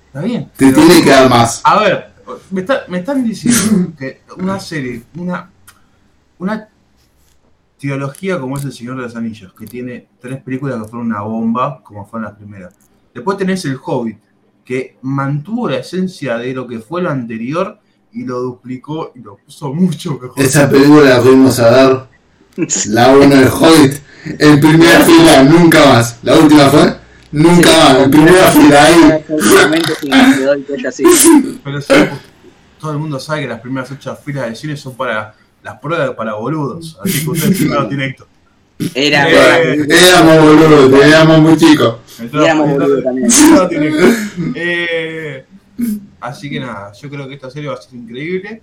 [0.08, 0.50] Está bien.
[0.56, 1.60] Te tiene que dar más.
[1.64, 2.10] A ver,
[2.50, 5.48] me, está- me están diciendo que una serie, una,
[6.38, 6.68] una
[7.78, 11.20] teología como es El Señor de los Anillos, que tiene tres películas que fueron una
[11.20, 12.74] bomba, como fueron las primeras.
[13.14, 14.18] Después tenés El Hobbit,
[14.64, 17.78] que mantuvo la esencia de lo que fue lo anterior
[18.12, 20.32] y lo duplicó y lo puso mucho mejor.
[20.36, 22.08] Esa película la fuimos a dar.
[22.88, 23.94] La 1 de Hobbit.
[24.38, 26.18] En primera fila, nunca más.
[26.22, 26.96] La última fue.
[27.32, 27.98] Nunca más.
[28.00, 29.24] En primera fila ahí.
[31.64, 31.94] Pero sí,
[32.80, 36.10] todo el mundo sabe que las primeras ocho filas de cine son para las pruebas
[36.16, 36.98] para boludos.
[37.04, 38.26] Así que ustedes primero esto.
[38.94, 39.28] Era,
[39.62, 41.96] Eh, Éramos boludos, éramos muy chicos.
[42.32, 43.28] Éramos boludos también.
[43.52, 44.14] No tiene que-
[44.54, 45.44] Eh,
[46.20, 48.62] así que nada, yo creo que esta serie va a ser increíble.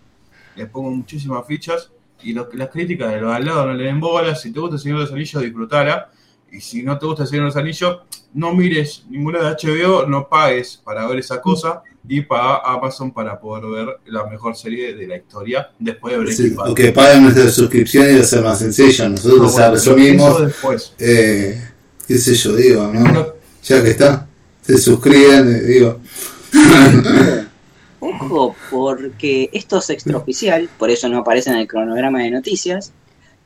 [0.55, 1.91] Le pongo muchísimas fichas.
[2.23, 4.35] Y lo las críticas de los al lado no le den bola.
[4.35, 6.09] Si te gusta el Señor de los Anillos, disfrutala.
[6.51, 7.97] Y si no te gusta el Señor de los Anillos,
[8.33, 11.81] no mires ninguna de HBO, no pagues para ver esa cosa.
[12.07, 16.49] Y paga Amazon para poder ver la mejor serie de la historia después de Breaking
[16.49, 16.69] Sí, Bad.
[16.69, 19.09] o que paguen nuestra suscripción y va a ser más sencillo.
[19.09, 20.41] Nosotros No, bueno, resumimos.
[20.45, 20.93] después.
[20.99, 21.61] Eh,
[22.07, 23.33] qué sé yo, digo, ¿no?
[23.63, 24.27] Ya que está.
[24.61, 25.99] Se suscriben, eh, digo.
[27.99, 32.93] Ojo, porque esto es extraoficial, por eso no aparece en el cronograma de noticias,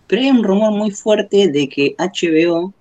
[0.08, 2.74] pero hay un rumor muy fuerte de que HBO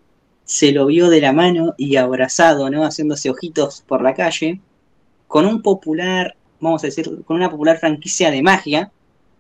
[0.45, 2.85] se lo vio de la mano y abrazado, ¿no?
[2.85, 4.61] Haciéndose ojitos por la calle,
[5.27, 8.91] con un popular, vamos a decir, con una popular franquicia de magia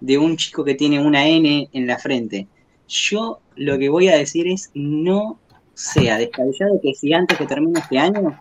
[0.00, 2.46] de un chico que tiene una N en la frente.
[2.86, 5.38] Yo lo que voy a decir es, no
[5.74, 8.38] sea descabellado que si antes que termine este año,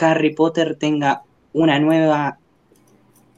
[0.00, 1.22] Harry Potter tenga
[1.52, 2.38] una nueva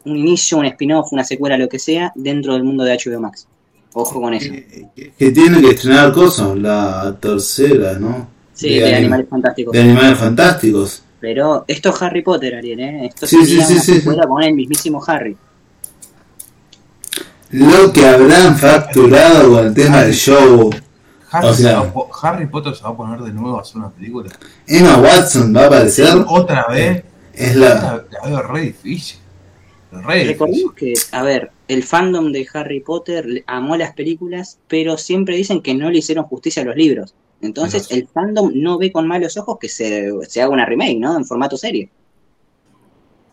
[0.04, 3.46] un inicio, un spin-off, una secuela, lo que sea, dentro del mundo de HBO Max.
[3.92, 4.52] Ojo con eso.
[4.52, 6.56] Que, que tienen que estrenar cosas.
[6.56, 8.28] La tercera, ¿no?
[8.54, 9.72] Sí, de de, anim- Animales Fantásticos.
[9.72, 11.02] De animales fantásticos.
[11.18, 13.06] Pero esto es Harry Potter, Ariel, ¿eh?
[13.06, 13.94] Esto Sí, sería sí, una sí.
[13.94, 15.36] secuela con el mismísimo Harry.
[17.50, 20.70] Lo que habrán facturado con el tema del show.
[21.38, 23.90] Harry, O sea- va Harry Potter se va a poner de nuevo a hacer una
[23.90, 24.30] película.
[24.66, 26.24] Emma Watson va a aparecer.
[26.28, 27.04] Otra vez.
[27.32, 28.04] Es la.
[28.10, 29.18] La, veo re difícil.
[29.92, 30.28] Re difícil.
[30.28, 35.62] Recordemos que, a ver, el fandom de Harry Potter amó las películas, pero siempre dicen
[35.62, 37.14] que no le hicieron justicia a los libros.
[37.42, 41.16] Entonces, el fandom no ve con malos ojos que se, se haga una remake, ¿no?
[41.16, 41.90] En formato serie.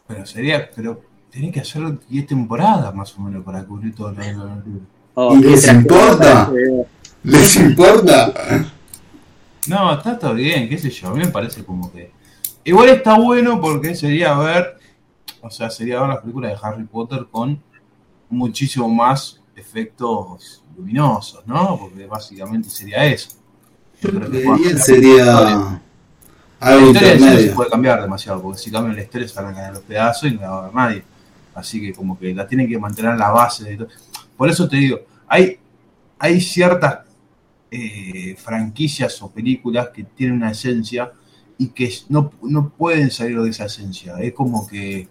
[0.07, 0.69] Pero sería.
[0.75, 1.01] Pero
[1.31, 4.83] tenés que hacer 10 temporadas más o menos para cubrir todo lo de los libros.
[5.15, 6.51] O ¿Y que les importa?
[7.23, 8.33] ¿Les importa?
[9.67, 11.07] No, está todo bien, qué sé yo.
[11.09, 12.11] A mí me parece como que.
[12.65, 14.77] Igual está bueno porque sería ver.
[15.41, 17.61] O sea, sería ver las películas de Harry Potter con
[18.29, 21.77] muchísimo más efectos luminosos, ¿no?
[21.77, 23.29] Porque básicamente sería eso.
[24.01, 25.81] Yo creo que cuando- sería
[26.59, 29.83] algo se puede cambiar demasiado, porque si cambian la historia se van a caer los
[29.83, 31.03] pedazos y no la va a ver nadie.
[31.55, 33.87] Así que como que la tienen que mantener la base de todo.
[34.35, 35.59] Por eso te digo, hay,
[36.17, 36.99] hay ciertas
[37.75, 41.11] eh, franquicias o películas que tienen una esencia
[41.57, 44.15] y que no, no pueden salir de esa esencia.
[44.19, 45.07] Es como que,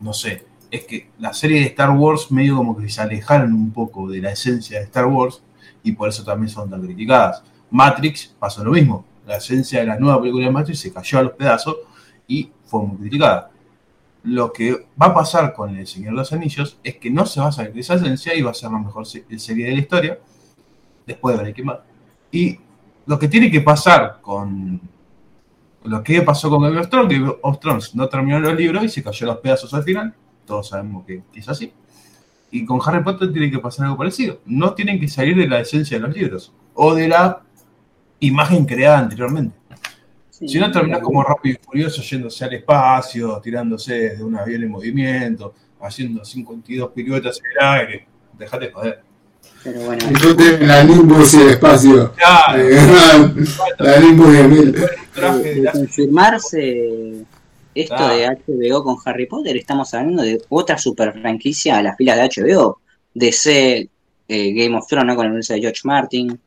[0.00, 3.70] no sé, es que la serie de Star Wars medio como que se alejaron un
[3.72, 5.40] poco de la esencia de Star Wars
[5.82, 7.42] y por eso también son tan criticadas.
[7.70, 9.04] Matrix pasó lo mismo.
[9.26, 11.76] La esencia de la nueva película de Matrix se cayó a los pedazos
[12.28, 13.50] y fue muy criticada.
[14.24, 17.40] Lo que va a pasar con El Señor de los Anillos es que no se
[17.40, 19.72] va a salir de esa esencia y va a ser la mejor se- serie de
[19.72, 20.18] la historia,
[21.06, 21.80] después de Breaking Bad.
[22.34, 22.58] Y
[23.06, 24.80] lo que tiene que pasar con
[25.84, 28.82] lo que pasó con Game of Thrones, que Game of Thrones no terminó los libros
[28.82, 30.12] y se cayó los pedazos al final,
[30.44, 31.72] todos sabemos que es así.
[32.50, 34.40] Y con Harry Potter tiene que pasar algo parecido.
[34.46, 37.40] No tienen que salir de la esencia de los libros o de la
[38.18, 39.56] imagen creada anteriormente.
[40.30, 44.64] Sí, Si no, terminás como rápido y furioso yéndose al espacio, tirándose desde un avión
[44.64, 48.08] en movimiento, haciendo 52 piruetas en el aire.
[48.36, 49.13] Dejate joder.
[49.64, 50.04] Pero bueno,
[50.36, 52.12] tienes la Nimbus y el espacio.
[52.14, 53.44] Claro, Eh,
[53.78, 54.72] la Nimbus de mil.
[54.72, 54.80] de,
[55.42, 57.26] de de confirmarse
[57.74, 58.14] esto Claro.
[58.14, 58.28] de
[58.70, 62.80] HBO con Harry Potter, estamos hablando de otra super franquicia a las filas de HBO.
[63.14, 63.88] DC,
[64.28, 65.16] eh, Game of Thrones, ¿no?
[65.16, 66.38] Con el universo de George Martin,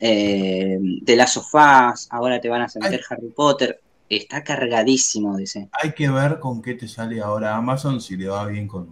[0.00, 3.80] eh, The Last of Us, ahora te van a meter Harry Potter.
[4.08, 5.68] Está cargadísimo DC.
[5.72, 8.88] Hay que ver con qué te sale ahora Amazon si le va bien con,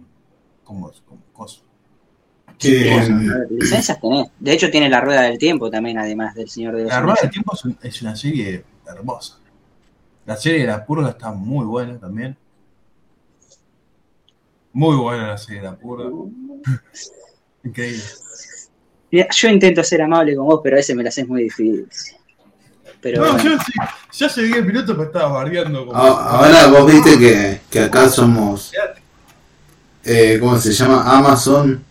[0.63, 1.62] con, con cosas.
[2.59, 4.27] Que, A ver, licencias tenés.
[4.39, 7.17] De hecho, tiene La Rueda del Tiempo también, además del Señor de los La Rueda
[7.21, 7.31] del.
[7.31, 9.37] Tiempo es, un- es una serie hermosa.
[10.25, 12.37] La serie de La Purga está muy buena también.
[14.71, 16.09] Muy buena la serie de La Purga.
[17.63, 18.03] Increíble.
[19.11, 21.87] Mira, yo intento ser amable con vos, pero a veces me la haces muy difícil.
[23.01, 23.43] Pero No, bueno.
[23.57, 23.71] yo sí,
[24.19, 25.85] ya hace 10 minutos me estaba bardeando.
[25.85, 28.71] Como, a- ahora vos viste que, que acá somos,
[30.05, 31.03] eh, ¿cómo se llama?
[31.17, 31.83] Amazon.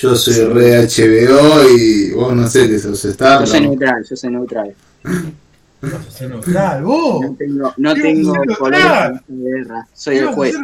[0.00, 3.40] Yo soy re HBO y vos no sé qué sos Star.
[3.40, 4.74] Yo soy neutral, yo soy neutral.
[5.04, 7.20] A ser neutral, vos.
[7.22, 9.86] No tengo, no ¿Qué tengo colores esta guerra.
[9.92, 10.54] Soy ¿Qué el juez.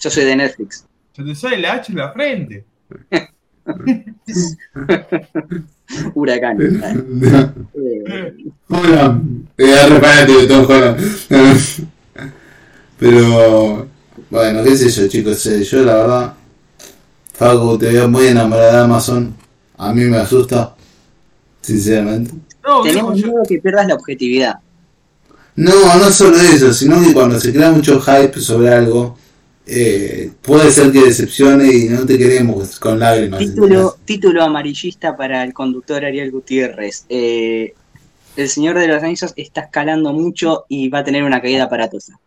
[0.00, 0.84] Yo soy de Netflix.
[1.14, 2.64] Se te sale la H en la frente.
[6.14, 6.58] Huracán.
[8.68, 9.20] Hola,
[9.58, 11.00] eh, repárate de todo Holland.
[12.98, 13.86] Pero,
[14.30, 15.46] bueno, qué sé yo, chicos.
[15.46, 16.34] eh, yo, la verdad,
[17.36, 19.36] Facu, te veo muy enamorada de Amazon.
[19.76, 20.74] A mí me asusta,
[21.60, 22.32] sinceramente.
[22.64, 24.54] No, tenemos miedo que pierdas la objetividad.
[25.54, 29.18] No, no solo eso, sino que cuando se crea mucho hype sobre algo,
[29.66, 33.40] eh, puede ser que decepcione y no te queremos con lágrimas.
[33.40, 37.04] Título, título amarillista para el conductor Ariel Gutiérrez.
[37.10, 37.74] Eh,
[38.36, 42.18] el Señor de los Anillos está escalando mucho y va a tener una caída aparatosa.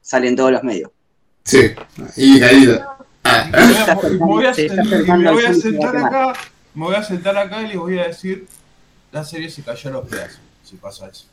[0.00, 0.90] Sale en todos los medios.
[1.44, 1.72] Sí,
[2.16, 2.93] y caída.
[3.24, 4.54] Me voy a-
[5.16, 6.32] me voy sentar acá,
[6.74, 8.46] me voy a sentar acá y les voy a decir,
[9.12, 11.24] la serie se cayó a los pedazos, si pasa eso.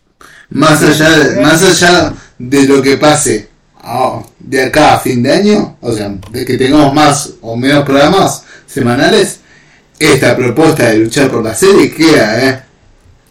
[0.49, 3.49] Más allá, más allá de lo que pase
[3.83, 7.83] ah, de acá a fin de año, o sea, de que tengamos más o menos
[7.83, 9.39] programas semanales,
[9.99, 12.63] esta propuesta de luchar por la serie queda, ¿eh?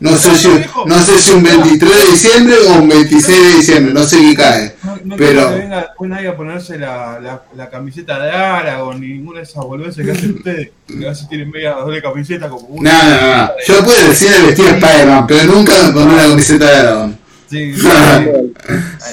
[0.01, 0.49] No sé, si,
[0.87, 4.35] no sé si un 23 de diciembre o un 26 de diciembre, no sé qué
[4.35, 4.75] cae.
[4.83, 8.99] No, no Pero- que venga después nadie a ponerse la, la, la camiseta de Aragorn
[9.01, 12.49] ni ninguna de esas boludeces que hacen ustedes, que a veces tienen media doble camiseta
[12.49, 12.93] como No, una.
[12.93, 13.51] no, no, no.
[13.69, 17.19] Yo puedo decir el vestido de Spider-Man, pero nunca me pondré una camiseta de Aragorn.
[17.51, 17.83] Sí, sí,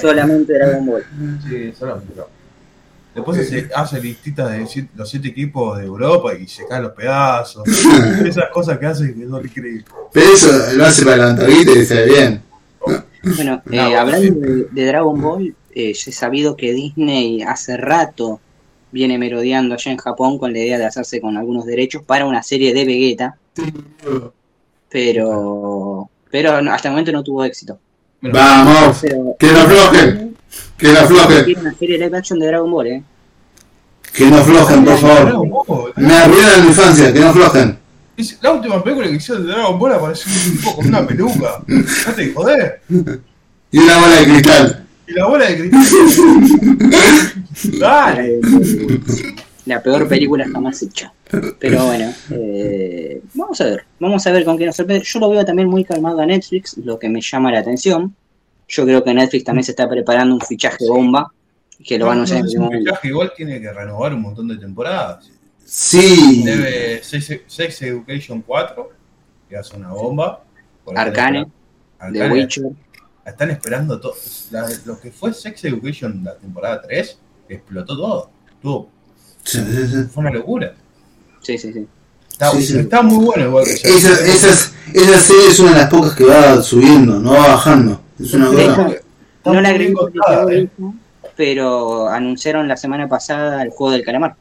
[0.00, 1.04] Solamente Dragon Ball.
[1.48, 2.37] sí, solamente, no.
[3.14, 6.92] Después se hace listitas de siete- los siete equipos de Europa y se caen los
[6.92, 7.64] pedazos.
[8.24, 9.84] Esas cosas que hace que son increíbles.
[10.12, 12.42] Pero eso lo hace para levantar guita y se ve bien.
[13.36, 14.30] Bueno, eh, No, hablando sí.
[14.30, 18.40] de, de Dragon Ball, eh, he sabido que Disney hace rato
[18.92, 22.42] viene merodeando allá en Japón con la idea de hacerse con algunos derechos para una
[22.42, 23.36] serie de Vegeta,
[24.88, 27.78] pero pero no, hasta el momento no tuvo éxito.
[28.20, 30.27] Vamos, Pero que no aflojen,
[30.76, 33.02] que no aflojen, una serie live action de Dragon Ball, ¿eh?
[34.12, 35.92] que no aflojen, por favor.
[35.96, 37.78] Me arruinan mi infancia, que no aflojen.
[38.42, 41.62] La última película que hicieron de Dragon Ball apareció un tipo con una peluca.
[41.66, 42.80] No te joder.
[43.70, 44.86] Y una bola de cristal.
[45.06, 45.82] Y la bola de cristal.
[47.78, 48.40] Dale.
[49.66, 51.12] La peor película jamás hecha.
[51.58, 53.84] Pero bueno, eh, vamos a ver.
[54.00, 55.04] Vamos a ver con qué nos sorprende.
[55.04, 58.16] Yo lo veo también muy calmado a Netflix, lo que me llama la atención.
[58.68, 61.32] Yo creo que Netflix también se está preparando un fichaje bomba,
[61.82, 64.46] que lo van a anunciar en el un fichaje igual tiene que renovar un montón
[64.48, 65.30] de temporadas.
[65.64, 66.42] Sí.
[66.44, 68.90] Debe Sex, Sex Education 4,
[69.48, 70.44] que hace una bomba.
[70.94, 71.46] Arcane,
[72.12, 72.70] The Witcher.
[73.24, 74.14] Están esperando todo.
[74.84, 78.30] Lo que fue Sex Education la temporada 3, explotó todo.
[78.60, 78.90] Tuvo,
[79.44, 80.74] Fue una locura.
[81.40, 81.86] Sí, sí, sí.
[82.30, 86.62] Está, muy bueno igual que esa, esa serie es una de las pocas que va
[86.62, 88.00] subiendo, no va bajando.
[88.20, 88.50] Es una
[89.44, 89.94] No la agregué
[90.50, 90.68] eh.
[91.36, 94.34] pero anunciaron la semana pasada el juego del calamar,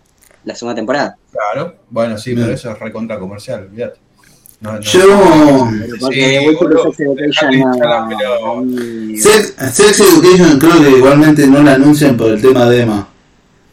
[0.46, 1.18] la segunda temporada.
[1.32, 4.00] Claro, bueno, sí, pero eso es recontra comercial, olvídate.
[4.60, 5.70] No, Yo.
[9.16, 13.08] Sex, Education creo que igualmente no la anuncian por el tema de Emma.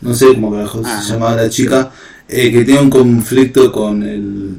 [0.02, 1.90] No sé cómo se ah, llamaba la chica.
[2.28, 4.56] Eh, que tiene un conflicto con el,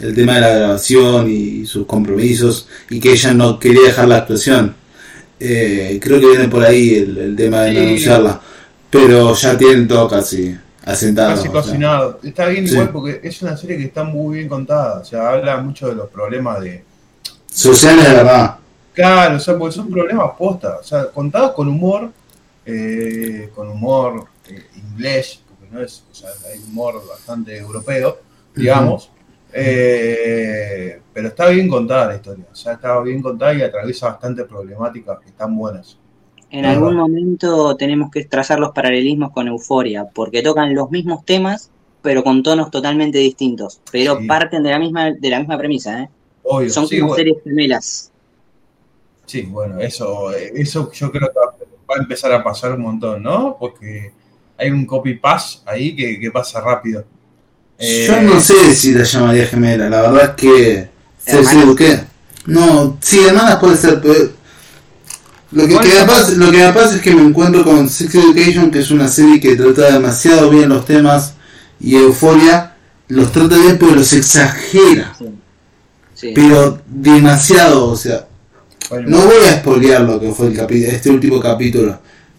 [0.00, 4.16] el tema de la grabación y sus compromisos y que ella no quería dejar la
[4.18, 4.74] actuación.
[5.38, 8.40] Eh, creo que viene por ahí el, tema de anunciarla.
[8.90, 11.34] Pero ya tienen todo casi asentado.
[11.34, 12.20] Casi cocinado.
[12.22, 15.00] Está bien igual porque es una serie que está muy bien contada.
[15.00, 16.84] O sea, habla mucho de los problemas de...
[17.50, 18.56] Sociales de verdad.
[18.92, 20.80] Claro, o sea, porque son problemas postas.
[20.80, 22.10] O sea, contados con humor,
[22.64, 28.18] eh, con humor eh, inglés, porque no es, o sea, hay humor bastante europeo,
[28.54, 29.10] digamos.
[29.58, 34.44] Eh, pero está bien contada la historia, o sea, está bien contada y atraviesa bastantes
[34.44, 35.98] problemáticas que están buenas.
[36.50, 41.70] En algún momento tenemos que trazar los paralelismos con Euforia, porque tocan los mismos temas,
[42.02, 46.10] pero con tonos totalmente distintos, pero parten de la misma de la misma premisa, ¿eh?
[46.68, 48.12] Son como series gemelas.
[49.24, 53.56] Sí, bueno, eso, eso yo creo que va a empezar a pasar un montón, ¿no?
[53.58, 54.12] Porque
[54.58, 57.04] hay un copy pass ahí que pasa rápido.
[57.78, 60.88] Yo no sé si la llamaría gemela, la verdad es que.
[61.76, 62.00] ¿Qué?
[62.46, 64.36] No, sí, hermanas puede ser, pero.
[65.52, 68.70] Lo que, me pasa, lo que me pasa es que me encuentro con Sex Education,
[68.70, 71.34] que es una serie que trata demasiado bien los temas,
[71.80, 72.74] y Euforia
[73.08, 75.16] los trata bien, pero los exagera.
[76.34, 78.26] Pero demasiado, o sea.
[79.06, 81.98] No voy a spoilear lo que fue el este último capítulo,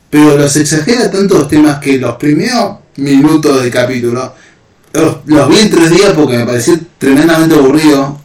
[0.10, 4.34] pero los exagera tanto los temas que los primeros minutos del capítulo
[4.98, 8.20] los, vi en tres días porque me pareció tremendamente aburrido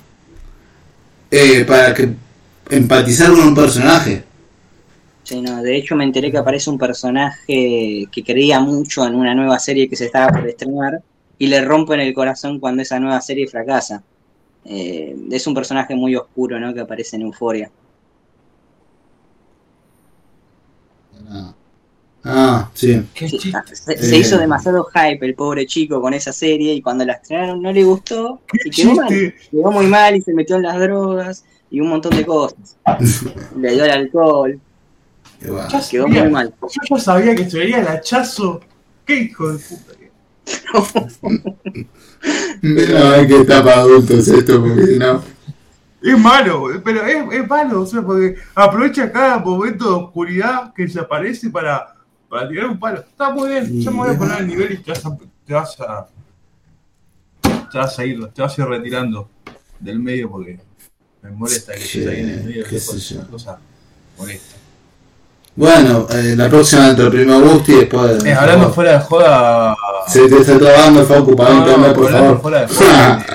[1.31, 2.15] eh, para que
[2.71, 4.25] empatizar con un personaje.
[5.25, 9.35] Sí, no, de hecho me enteré que aparece un personaje que creía mucho en una
[9.35, 11.01] nueva serie que se estaba por estrenar
[11.39, 14.03] y le rompen el corazón cuando esa nueva serie fracasa.
[14.65, 16.73] Eh, es un personaje muy oscuro, ¿no?
[16.73, 17.71] Que aparece en Euforia.
[22.25, 23.05] Ah, sí.
[23.15, 27.73] se, hizo demasiado hype el pobre chico con esa serie y cuando la estrenaron no
[27.73, 29.09] le gustó y quedó mal.
[29.09, 32.77] Quedó muy mal y se metió en las drogas y un montón de cosas.
[33.59, 34.61] le dio el alcohol.
[35.91, 36.55] Quedó muy mal.
[36.63, 38.61] Yo ya sabía que se veía el hachazo.
[39.05, 39.93] ¿Qué hijo de puta?
[42.63, 45.23] no, es que está para adultos esto, porque no.
[46.03, 50.89] Es malo, pero es, es malo, o sea, porque aprovecha cada momento de oscuridad que
[50.89, 51.92] se aparece para
[52.33, 53.01] para tirar un palo.
[53.01, 55.53] Está muy bien, yo me voy a poner el nivel y te vas a, te
[55.53, 56.09] vas a,
[57.71, 59.29] te vas a ir, te vas a ir retirando
[59.79, 60.59] del medio porque
[61.21, 63.59] me molesta que estés ahí en el medio, es una cosa
[64.17, 64.57] molesta.
[65.55, 68.25] Bueno, eh, la próxima dentro del primer Gusti después.
[68.25, 69.77] Eh, hablando fuera de joda.
[70.09, 72.41] Se te está trabando, Facu, para no, internet, por favor.
[72.41, 73.27] Fuera de joda,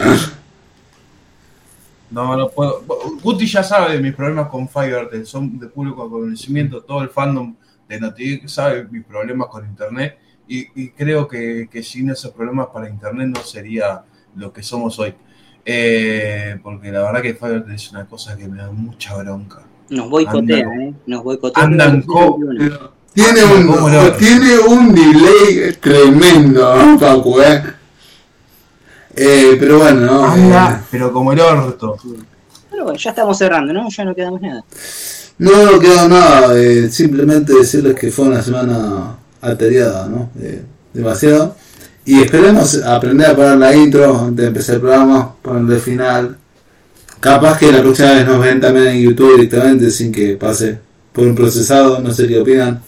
[2.10, 2.84] no, no puedo.
[3.22, 7.54] Guti ya sabe de mis problemas con Fiverr, son de público conocimiento, todo el fandom
[7.88, 13.30] de Noti sabe mis problemas con Internet y, creo que, sin esos problemas para Internet
[13.36, 14.04] no sería
[14.36, 15.14] lo que somos hoy.
[15.66, 19.64] Eh, porque la verdad que Fiverr es una cosa que me da mucha bronca.
[19.90, 20.94] Nos boicotea, ¿eh?
[21.06, 21.64] Nos boicotea.
[21.64, 22.06] Andan
[23.18, 27.64] tiene un, tiene un delay tremendo, Paco, ¿eh?
[29.16, 29.58] ¿eh?
[29.60, 30.26] pero bueno, ¿no?
[30.26, 31.98] Anda, eh, pero como el orto.
[32.84, 33.90] Bueno, ya estamos cerrando, ¿no?
[33.90, 34.64] Ya no quedamos nada.
[35.40, 40.32] No, quedó nada, eh, simplemente decirles que fue una semana atareada, ¿no?
[40.40, 40.64] Eh,
[40.94, 41.56] demasiado.
[42.06, 46.38] Y esperemos aprender a poner la intro antes de empezar el programa, ponerle final.
[47.20, 50.78] Capaz que la próxima vez nos ven también en YouTube directamente sin que pase
[51.12, 52.82] por un procesado, no sé qué opinan.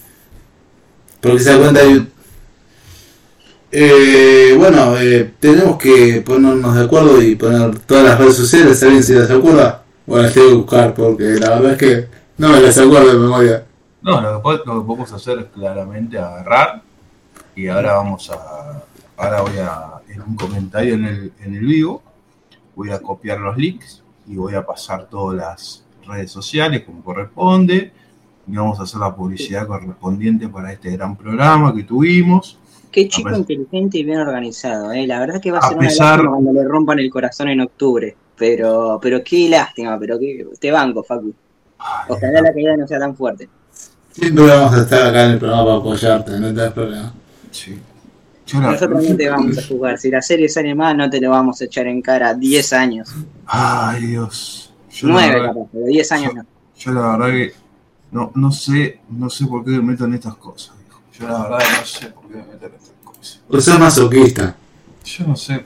[1.19, 1.81] Porque se da cuenta
[3.71, 9.03] eh, bueno, eh, tenemos que ponernos de acuerdo y poner todas las redes sociales, ¿alguien
[9.03, 9.83] se las acuerda?
[10.05, 13.19] Bueno, las tengo que buscar porque la verdad es que no me las acuerdo de
[13.19, 13.65] memoria.
[14.01, 16.81] No, lo que, podemos hacer es claramente agarrar
[17.55, 18.83] y ahora vamos a,
[19.17, 22.01] ahora voy a, en un comentario en el, en el vivo,
[22.75, 27.91] voy a copiar los links y voy a pasar todas las redes sociales como corresponde.
[28.47, 32.57] Y vamos a hacer la publicidad correspondiente para este gran programa que tuvimos.
[33.03, 35.05] Qué chico inteligente y bien organizado, ¿eh?
[35.07, 37.49] La verdad que va a, A ser pesar- una lástima cuando le rompan el corazón
[37.49, 38.15] en octubre.
[38.37, 41.33] Pero, pero qué lástima, pero qué, te banco, Facu.
[41.77, 43.49] Ay, Ojalá la caída no sea tan fuerte.
[44.11, 47.13] Siempre vamos a estar acá en el programa para apoyarte, no te das problema.
[47.51, 47.79] sí.
[48.51, 49.99] Nosotros no te vamos a jugar.
[49.99, 53.13] Si la serie sale mal, no te lo vamos a echar en cara 10 años.
[53.45, 54.73] Ay, Dios.
[54.89, 56.45] Yo la 9 verdad- capaz, pero 10 años no.
[56.75, 57.53] Yo la verdad que
[58.11, 60.73] no, no sé, no sé por qué me meto en estas cosas.
[61.19, 63.39] Yo la verdad no sé por qué me meto en estas cosas.
[63.49, 64.55] Por ser masoquista.
[65.05, 65.63] Yo no sé.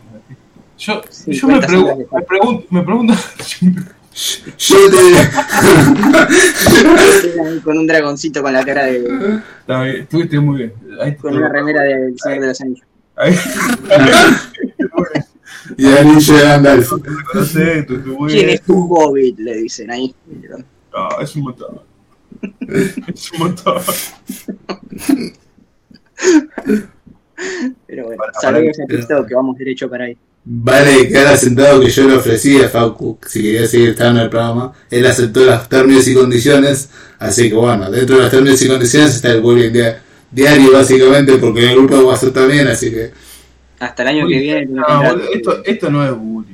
[0.78, 3.14] Yo, Sí, yo me, pregu- me pregunto, me pregunto,
[4.58, 4.98] Yo te.
[7.64, 9.40] Con un dragoncito con la cara de.
[9.62, 10.74] Está bien, estuviste muy bien.
[11.02, 12.86] Ahí con una remera del Señor de los Anillos.
[13.16, 13.36] Ahí.
[15.78, 16.92] y el anillo de Gandalf.
[18.28, 19.38] ¿Quién es tu hobbit?
[19.40, 20.14] Le dicen ahí.
[20.94, 21.80] No, es un montón.
[23.08, 23.82] Es un montón.
[27.88, 30.18] Pero bueno, Para- saludos para- a TikTok, que vamos derecho para ahí.
[30.46, 34.30] Vale, quedar sentado que yo le ofrecí a Facu si quería seguir estando en el
[34.30, 34.74] programa.
[34.90, 36.90] Él aceptó los términos y condiciones.
[37.20, 41.38] Así que bueno, dentro de los términos y condiciones está el bullying dia- diario, básicamente,
[41.38, 42.68] porque en el grupo de WhatsApp también.
[42.68, 43.12] Así que
[43.80, 44.66] Hasta el año que viene.
[44.66, 44.84] No,
[45.34, 46.53] esto, esto no es bullying.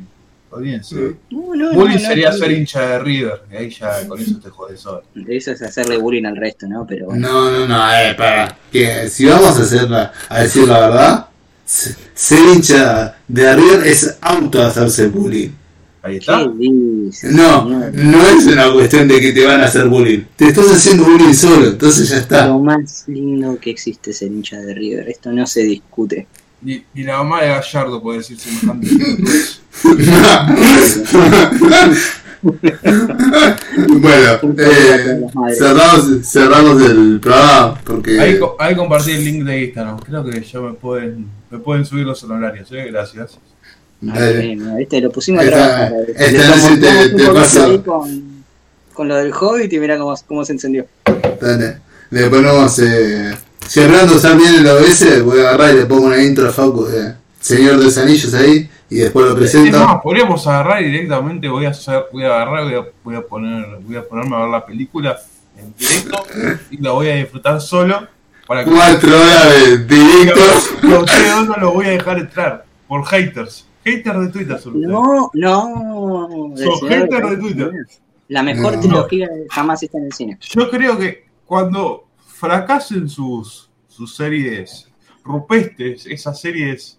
[0.51, 0.95] Olvídense.
[1.29, 2.37] No, no, Bullying no, no, sería no.
[2.37, 3.41] ser hincha de River.
[3.51, 5.03] Y ahí ya con eso te jodes solo.
[5.27, 6.85] Eso es hacerle bullying al resto, ¿no?
[6.87, 7.27] Pero bueno.
[7.27, 8.57] no, no, no, eh, para.
[8.71, 11.25] Que si vamos a, hacer la- a decir la verdad,
[11.65, 15.49] se- ser hincha de arriba es auto hacerse bullying.
[16.01, 16.45] Ahí está.
[16.45, 17.65] No, señor?
[17.93, 20.21] no es una cuestión de que te van a hacer bullying.
[20.37, 22.47] Te estás haciendo bullying solo, entonces ya está.
[22.47, 25.09] Lo más lindo que existe es el hincha de River.
[25.09, 26.25] Esto no se discute.
[26.61, 28.87] Ni, ni la mamá de Gallardo puede decir semejante.
[33.87, 35.21] bueno, eh,
[35.57, 39.99] cerramos, cerramos el programa porque Ahí, ahí compartí el link de Instagram.
[39.99, 42.71] Creo que ya me pueden, me pueden subir los honorarios.
[42.71, 42.87] ¿eh?
[42.91, 43.37] Gracias.
[44.01, 44.57] Dale.
[44.61, 45.01] Ah, ¿viste?
[45.01, 45.93] Lo pusimos a trabajar.
[46.15, 47.83] esta te- te paso.
[48.93, 50.85] con lo del Hobbit y mirá cómo, cómo se encendió.
[51.41, 51.77] Dale.
[52.11, 53.35] Le ponemos eh,
[53.69, 56.85] cerrando estar bien el OBS, voy a agarrar y le pongo una intro a Facu
[56.85, 59.79] de Señor de los Anillos ahí y después lo Es presento.
[59.85, 63.65] más, podríamos agarrar directamente voy a hacer, voy a agarrar, voy a, voy a poner,
[63.81, 65.17] voy a ponerme a ver la película
[65.57, 66.23] en directo
[66.71, 68.07] y la voy a disfrutar solo
[68.47, 69.53] para que Cuatro horas
[69.87, 70.33] de
[70.97, 73.65] ustedes no los voy a dejar entrar por haters.
[73.85, 74.79] Haters de Twitter sobre.
[74.79, 76.53] No, no.
[76.57, 77.71] Sos Señor de Twitter.
[78.27, 78.79] La mejor No.
[78.79, 80.37] trilogía jamás está en el cine.
[80.41, 82.05] Yo creo que cuando
[82.39, 84.87] fracasen sus, sus series
[85.23, 86.97] rupestres, esas series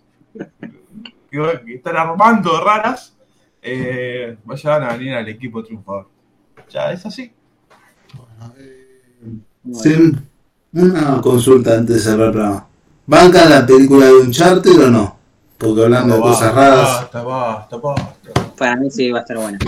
[1.31, 3.17] que, están armando raras,
[3.63, 6.09] eh, vayan a venir al equipo triunfador.
[6.69, 7.33] Ya es así.
[9.73, 10.13] Sí,
[10.73, 12.67] una consulta antes de cerrar el programa.
[13.07, 15.17] ¿Bancan la película de Uncharted o no?
[15.59, 16.83] Porque hablando de No, cosas raras.
[16.83, 18.33] Basta, basta, basta.
[18.57, 19.59] Para mí sí va a estar buena.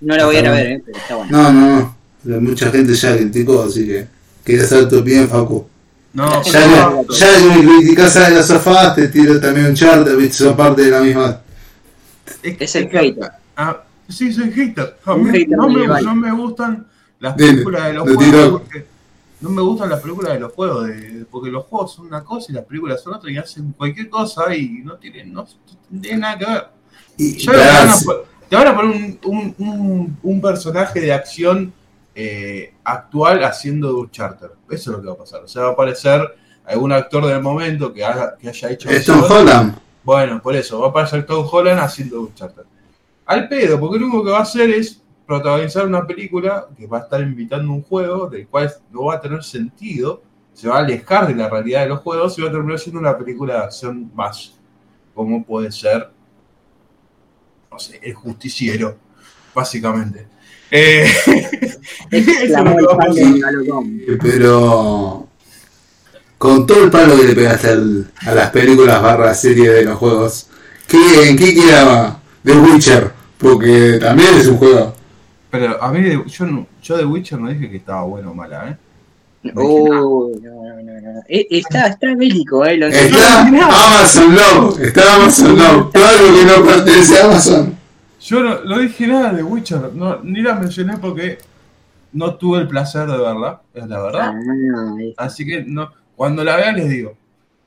[0.00, 1.30] No la voy a ir a ver, eh, pero está buena.
[1.30, 2.40] No, no, no.
[2.40, 5.66] Mucha gente ya criticó, así que quería saber tu opinión, Facu.
[6.12, 10.16] No, Ya, no, que- ya que me criticás a las sofás, te tiro también Uncharted,
[10.16, 11.40] viste, son parte de la misma.
[12.42, 13.30] Es el hater.
[13.56, 14.98] Ah, sí, soy hater.
[15.04, 16.86] A Un mí hater no, me, no me gustan
[17.20, 18.50] las películas de los lo juegos.
[18.62, 18.86] Porque
[19.40, 20.86] no me gustan las películas de los juegos.
[20.88, 24.08] de- porque los juegos son una cosa y las películas son otra y hacen cualquier
[24.10, 25.46] cosa y no tienen, no,
[26.00, 26.64] tienen nada que ver.
[27.18, 30.40] Y, Ya te, van a, pará, po- te van a poner un, un, un, un
[30.40, 31.72] personaje de acción
[32.14, 34.48] eh, actual haciendo de Uncharted.
[34.70, 35.42] Eso es lo que va a pasar.
[35.44, 36.20] O sea, va a aparecer
[36.66, 39.22] algún actor del momento que, haga- que haya hecho es Tom.
[39.28, 39.78] Holland.
[40.02, 42.62] Bueno, por eso, va a aparecer Tom Holland haciendo Uncharted.
[43.26, 46.98] Al pedo, porque lo único que va a hacer es protagonizar una película que va
[46.98, 50.22] a estar invitando un juego del cual no va a tener sentido,
[50.52, 52.98] se va a alejar de la realidad de los juegos y va a terminar siendo
[53.00, 54.58] una película de acción más,
[55.14, 56.10] como puede ser,
[57.70, 58.96] no sé, El Justiciero,
[59.54, 60.26] básicamente.
[60.70, 61.06] Eh,
[62.10, 63.84] eso lo a.
[64.22, 65.26] Pero
[66.38, 69.98] con todo el palo que le pegaste al- a las películas barra series de los
[69.98, 70.46] juegos,
[70.86, 73.10] ¿qué, ¿en qué quedaba The Witcher?
[73.38, 74.94] Porque también es un juego.
[75.50, 78.76] Pero a mí, yo, yo de Witcher no dije que estaba bueno o mala, ¿eh?
[79.54, 81.20] Uy, no, no, no, no.
[81.28, 82.76] Eh, Está, está bélico, eh.
[82.76, 87.76] Lo Está Amazon Love, está Amazon Love, todo lo que no pertenece a Amazon.
[88.20, 91.38] Yo no, no dije nada de Witcher, no, ni la mencioné porque
[92.12, 94.34] no tuve el placer de verla, es la verdad.
[94.34, 94.96] Ah.
[95.16, 97.16] Así que no, cuando la vean les digo.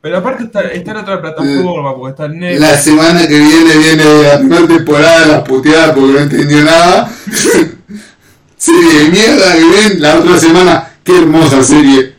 [0.01, 2.59] Pero aparte está, está en otra plataforma, porque está en Netflix.
[2.59, 7.09] La semana que viene viene la primera temporada de la puteada porque no entendió nada.
[8.57, 10.01] serie de mierda que ven.
[10.01, 12.15] La otra semana, qué hermosa serie.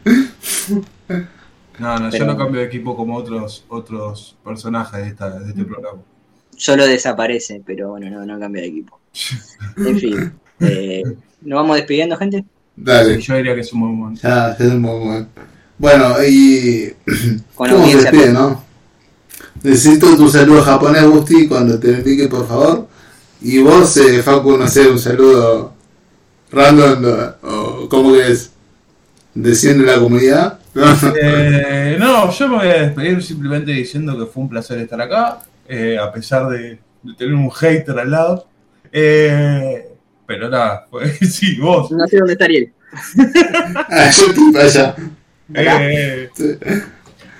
[1.78, 5.64] No, no, yo no cambio de equipo como otros otros personajes de, esta, de este
[5.64, 6.00] programa.
[6.56, 9.00] Solo desaparece, pero bueno, no, no cambia de equipo.
[9.76, 10.32] En fin.
[10.60, 11.02] Eh,
[11.42, 12.44] ¿Nos vamos despidiendo, gente?
[12.76, 14.20] Dale, Yo diría que es un buen momento.
[14.22, 15.26] ya, es muy bueno.
[15.78, 16.92] Bueno, y.
[17.54, 18.64] Con ¿Cómo se despide, no?
[19.62, 22.88] Necesito tu saludo japonés, Gusti, cuando te indique, por favor.
[23.40, 25.74] Y vos, eh, Facu, no sé, un saludo
[26.50, 27.04] random,
[27.42, 27.48] o,
[27.84, 28.50] o ¿cómo que es?
[29.34, 30.58] Desciende la comunidad.
[31.22, 35.40] Eh, no, yo me voy a despedir simplemente diciendo que fue un placer estar acá,
[35.66, 38.46] eh, a pesar de, de tener un hater al lado.
[38.92, 39.90] Eh,
[40.26, 41.90] pero nada, pues, sí, vos.
[41.90, 42.72] No sé dónde está Ariel.
[43.90, 44.96] ah, yo estoy para allá.
[45.52, 46.30] Eh,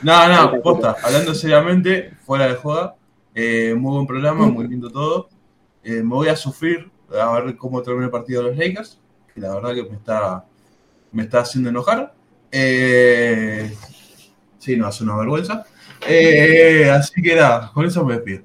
[0.02, 2.96] no, no, posta, hablando seriamente, fuera de joda,
[3.34, 5.28] eh, muy buen programa, muy lindo todo.
[5.82, 9.00] Eh, me voy a sufrir a ver cómo termina el partido de los Lakers,
[9.32, 10.44] que la verdad que me está,
[11.12, 12.14] me está haciendo enojar.
[12.52, 13.74] Eh,
[14.58, 15.64] sí, no, es una vergüenza.
[16.08, 18.42] Eh, así que nada, con eso me despido.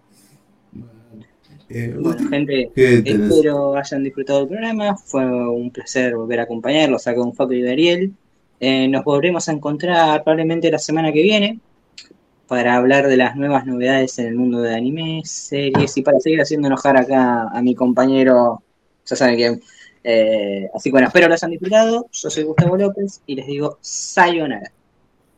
[1.69, 3.31] Eh, Bueno, gente, ¿qué tenés?
[3.31, 4.97] espero hayan disfrutado del programa.
[4.97, 8.13] Fue un placer volver a acompañarlos acá con Facu y Ariel.
[8.59, 11.59] Eh, nos volvemos a encontrar probablemente la semana que viene
[12.47, 16.41] para hablar de las nuevas novedades en el mundo de anime, series y para seguir
[16.41, 18.63] haciendo enojar acá a mi compañero,
[19.05, 19.61] ya saben quién.
[20.03, 22.07] Eh, así que bueno, espero lo hayan disfrutado.
[22.11, 24.71] Yo soy Gustavo López y les digo sayonara.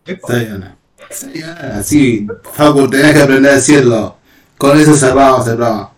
[0.05, 0.77] Epa.
[1.09, 1.61] Sayonara.
[1.61, 4.17] Sayonara, sí, Facu, tenés que aprender a decirlo.
[4.57, 5.91] Con eso cerramos programa.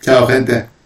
[0.00, 0.77] Chao, gente.